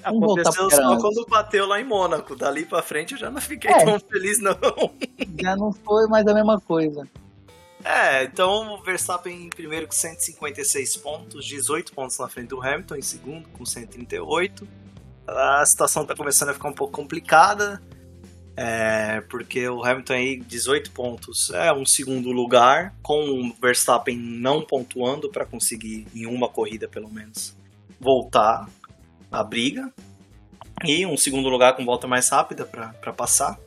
[0.04, 2.36] Aconteceu só quando bateu lá em Mônaco.
[2.36, 4.58] Dali pra frente eu já não fiquei é, tão feliz, não.
[5.40, 7.08] Já não foi mais a mesma coisa.
[7.84, 12.96] É, então o Verstappen em primeiro com 156 pontos, 18 pontos na frente do Hamilton,
[12.96, 14.68] em segundo com 138
[15.28, 17.82] a situação está começando a ficar um pouco complicada.
[18.56, 24.62] É, porque o Hamilton aí, 18 pontos, é um segundo lugar, com o Verstappen não
[24.62, 27.56] pontuando para conseguir, em uma corrida pelo menos,
[28.00, 28.70] voltar
[29.32, 29.92] à briga.
[30.84, 33.60] E um segundo lugar com volta mais rápida para passar.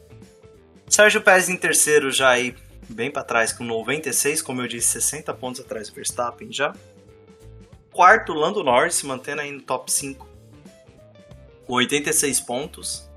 [0.89, 2.55] Sérgio Pérez em terceiro, já aí
[2.89, 6.75] bem para trás, com 96, como eu disse, 60 pontos atrás do Verstappen já.
[7.93, 10.35] Quarto, Lando Norris, mantendo aí no top 5
[11.67, 13.09] com 86 pontos.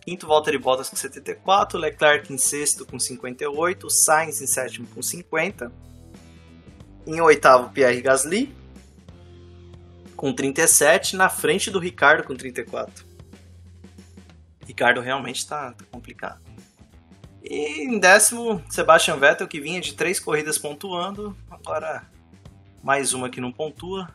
[0.00, 5.70] Quinto, Valtteri Bottas com 74, Leclerc em sexto com 58, Sainz em sétimo com 50.
[7.06, 8.54] Em oitavo, Pierre Gasly
[10.16, 13.06] com 37, na frente do Ricardo com 34.
[14.66, 16.40] Ricardo realmente está tá complicado.
[17.42, 22.06] E em décimo, Sebastian Vettel, que vinha de três corridas pontuando, agora
[22.82, 24.08] mais uma que não pontua.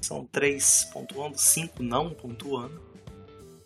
[0.00, 2.89] São três pontuando, cinco não pontuando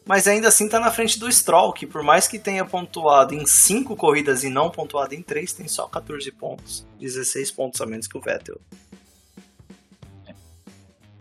[0.07, 3.46] mas ainda assim está na frente do Stroll, que por mais que tenha pontuado em
[3.46, 8.07] 5 corridas e não pontuado em 3, tem só 14 pontos, 16 pontos a menos
[8.07, 8.61] que o Vettel.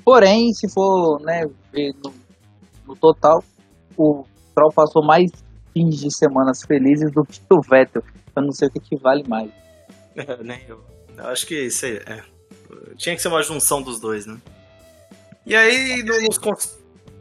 [0.04, 2.14] Porém, se for né, ver no,
[2.86, 3.42] no total,
[3.98, 5.32] o Stroll passou mais
[5.74, 8.04] fins de semanas felizes do que o Vettel.
[8.36, 9.50] Eu não sei o que, que vale mais.
[10.16, 10.84] É, nem eu.
[11.18, 11.28] eu.
[11.28, 12.22] Acho que isso aí, é.
[12.98, 14.38] Tinha que ser uma junção dos dois, né?
[15.46, 16.38] E aí, nos,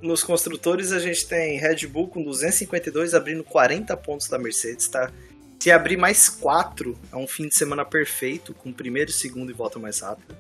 [0.03, 5.11] nos construtores a gente tem Red Bull com 252 abrindo 40 pontos da Mercedes, tá?
[5.59, 9.79] Se abrir mais 4, é um fim de semana perfeito, com primeiro, segundo e volta
[9.79, 10.37] mais rápida.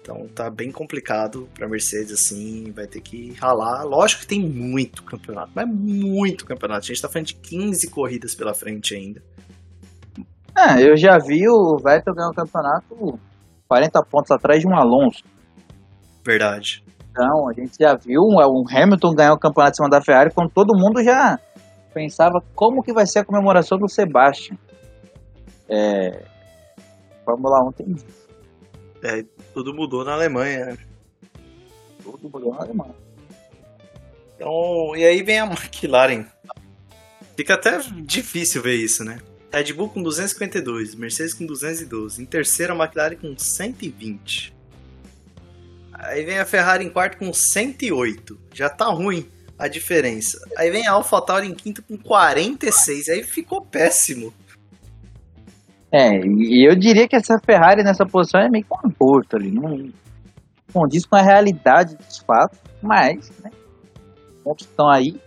[0.00, 3.82] Então tá bem complicado pra Mercedes, assim, vai ter que ralar.
[3.82, 6.84] Lógico que tem muito campeonato, mas muito campeonato.
[6.84, 9.20] A gente tá falando de 15 corridas pela frente ainda.
[10.56, 13.18] É, eu já vi o Vettel ganhar o campeonato
[13.66, 15.24] 40 pontos atrás de um Alonso.
[16.24, 16.85] Verdade.
[17.16, 20.30] Então, a gente já viu o é, Hamilton ganhar o campeonato em cima da Ferrari
[20.34, 21.38] quando todo mundo já
[21.94, 24.58] pensava como que vai ser a comemoração do Sebastian.
[25.66, 26.22] É,
[27.24, 28.06] Fórmula 1 tem isso.
[29.02, 30.78] É, tudo mudou na Alemanha, né?
[32.02, 32.94] Tudo mudou na Alemanha.
[34.34, 36.26] Então, e aí vem a McLaren.
[37.34, 39.20] Fica até difícil ver isso, né?
[39.50, 44.55] Red Bull com 252, Mercedes com 212, em terceiro a McLaren com 120.
[45.98, 48.38] Aí vem a Ferrari em quarto com 108.
[48.52, 49.28] Já tá ruim
[49.58, 50.38] a diferença.
[50.56, 53.08] Aí vem a AlphaTauri em quinto com 46.
[53.08, 54.32] Aí ficou péssimo.
[55.90, 59.50] É, e eu diria que essa Ferrari nessa posição é meio conforto ali.
[59.50, 59.90] Não
[60.72, 63.50] condiz com a realidade dos fatos, mas, né?
[64.44, 65.18] Pontos estão aí,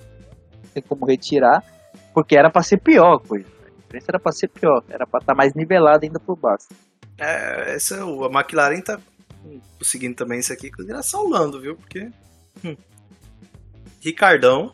[0.74, 1.64] tem como retirar,
[2.14, 3.48] porque era para ser pior a coisa.
[3.48, 6.68] A diferença era para ser pior, era para estar tá mais nivelado ainda por baixo.
[7.20, 9.00] É, essa, a McLaren tá
[9.82, 11.76] seguindo também isso aqui, consideração Lando, viu?
[11.76, 12.12] Porque.
[12.64, 12.76] Hum.
[14.00, 14.74] Ricardão.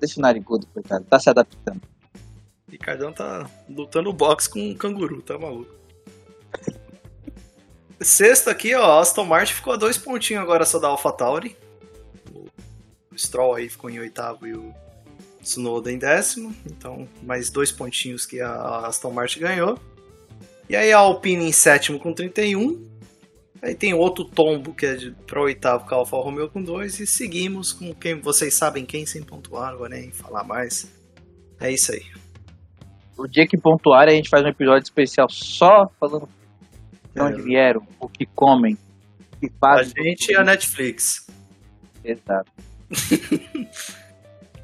[0.00, 1.04] Deixa o narigudo, coitado.
[1.04, 1.82] Tá se adaptando.
[2.68, 5.74] Ricardão tá lutando boxe com um canguru, tá maluco?
[8.00, 11.56] sexto aqui, ó, Aston Martin ficou a dois pontinhos agora só da AlphaTauri.
[13.10, 14.74] O Stroll aí ficou em oitavo e o
[15.40, 16.54] Tsunoda em décimo.
[16.66, 19.78] Então, mais dois pontinhos que a Aston Martin ganhou.
[20.68, 22.84] E aí a Alpine em sétimo com 31.
[23.62, 24.96] Aí tem outro tombo que é
[25.26, 27.00] para oitavo com a Alfa Romeo com dois.
[27.00, 30.90] E seguimos com quem vocês sabem quem sem pontuar, não vou nem falar mais.
[31.60, 32.04] É isso aí.
[33.16, 36.28] O dia que pontuar, a gente faz um episódio especial só falando
[37.14, 37.42] de onde é.
[37.42, 38.76] vieram, o que comem,
[39.32, 39.94] o que fazem.
[39.96, 41.26] A gente e a Netflix.
[42.04, 42.52] Exato.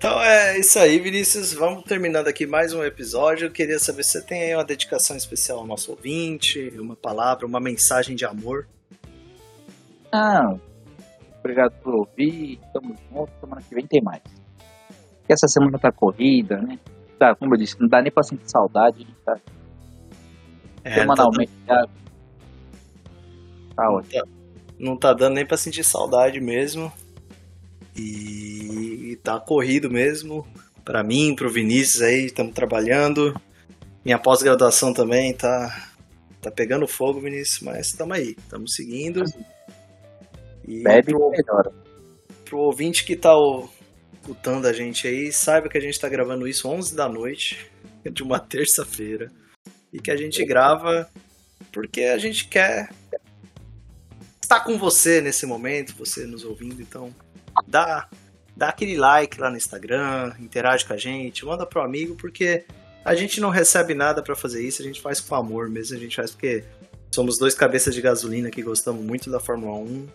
[0.03, 1.53] então é isso aí, Vinícius.
[1.53, 3.47] Vamos terminando aqui mais um episódio.
[3.47, 7.47] Eu queria saber se você tem aí uma dedicação especial ao nosso ouvinte, uma palavra,
[7.47, 8.67] uma mensagem de amor.
[10.13, 10.61] Não.
[11.39, 12.59] Obrigado por ouvir.
[12.73, 13.31] Tamo junto.
[13.41, 14.21] Semana que vem tem mais.
[15.29, 16.81] essa semana tá corrida, né?
[17.17, 19.07] Tá, como eu disse, não dá nem pra sentir saudade.
[19.25, 19.39] Tá?
[20.83, 21.87] É, Semanalmente tá...
[23.77, 24.25] tá ótimo.
[24.81, 26.93] Não tá dando nem pra sentir saudade mesmo.
[27.97, 30.47] E, tá corrido mesmo.
[30.85, 33.39] Para mim, pro Vinícius aí, estamos trabalhando.
[34.05, 35.91] Minha pós-graduação também tá,
[36.41, 39.25] tá pegando fogo, Vinícius, mas estamos aí, estamos seguindo.
[40.67, 41.73] E Bebe pro, melhor.
[42.45, 43.33] Pro ouvinte que tá
[44.21, 47.71] escutando a gente aí, saiba que a gente tá gravando isso 11 da noite
[48.11, 49.31] de uma terça-feira.
[49.93, 51.09] E que a gente grava
[51.71, 52.91] porque a gente quer
[54.41, 57.15] estar com você nesse momento, você nos ouvindo, então
[57.67, 58.09] dá,
[58.57, 62.65] dá aquele like lá no Instagram, interage com a gente, manda pro amigo, porque
[63.05, 66.01] a gente não recebe nada para fazer isso, a gente faz com amor mesmo, a
[66.01, 66.65] gente faz porque
[67.11, 70.09] somos dois cabeças de gasolina que gostamos muito da Fórmula 1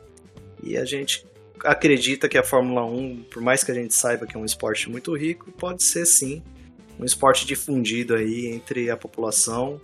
[0.64, 1.26] e a gente
[1.64, 4.90] acredita que a Fórmula 1, por mais que a gente saiba que é um esporte
[4.90, 6.44] muito rico, pode ser sim
[7.00, 9.80] um esporte difundido aí entre a população,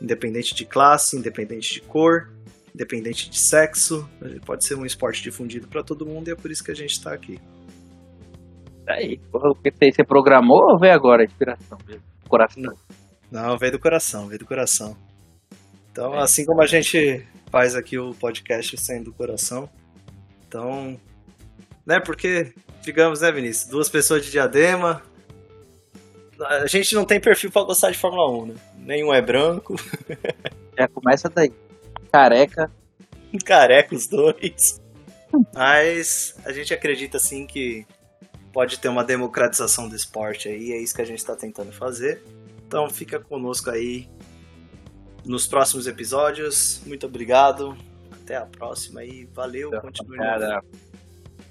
[0.00, 2.30] independente de classe, independente de cor,
[2.78, 4.08] independente de sexo,
[4.46, 6.92] pode ser um esporte difundido para todo mundo e é por isso que a gente
[6.92, 7.40] está aqui.
[8.86, 11.76] Aí, o que você programou ou veio agora a inspiração?
[12.28, 12.62] coração?
[12.62, 12.76] Não,
[13.30, 14.96] não, veio do coração, veio do coração.
[15.90, 16.22] Então, é.
[16.22, 19.68] assim como a gente faz aqui o podcast saindo do coração,
[20.46, 20.98] então,
[21.84, 22.52] né, porque,
[22.82, 25.02] digamos, né, Vinícius, duas pessoas de diadema,
[26.40, 28.54] a gente não tem perfil para gostar de Fórmula 1, né?
[28.76, 29.74] Nenhum é branco.
[30.78, 31.52] Já começa daí
[32.10, 32.70] careca.
[33.44, 34.80] Careca os dois.
[35.54, 37.86] Mas a gente acredita sim que
[38.52, 42.22] pode ter uma democratização do esporte aí, é isso que a gente está tentando fazer.
[42.66, 44.08] Então fica conosco aí
[45.24, 46.80] nos próximos episódios.
[46.86, 47.76] Muito obrigado.
[48.10, 49.70] Até a próxima e valeu.
[49.80, 50.62] Continue, no,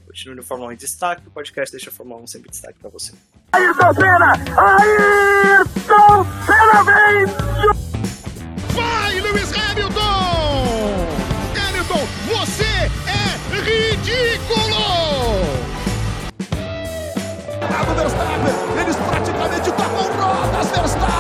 [0.06, 1.28] continue no Fórmula 1 em destaque.
[1.28, 3.14] O podcast deixa a Fórmula 1 sempre em destaque para você.
[3.52, 4.34] Ayrton Senna!
[4.68, 8.07] Ayrton Senna vem!
[8.78, 11.08] Vai, Lewis Hamilton!
[11.58, 14.78] Hamilton, você é ridículo!
[17.96, 21.17] Verstappen, eles praticamente tocam rodas, Verstappen!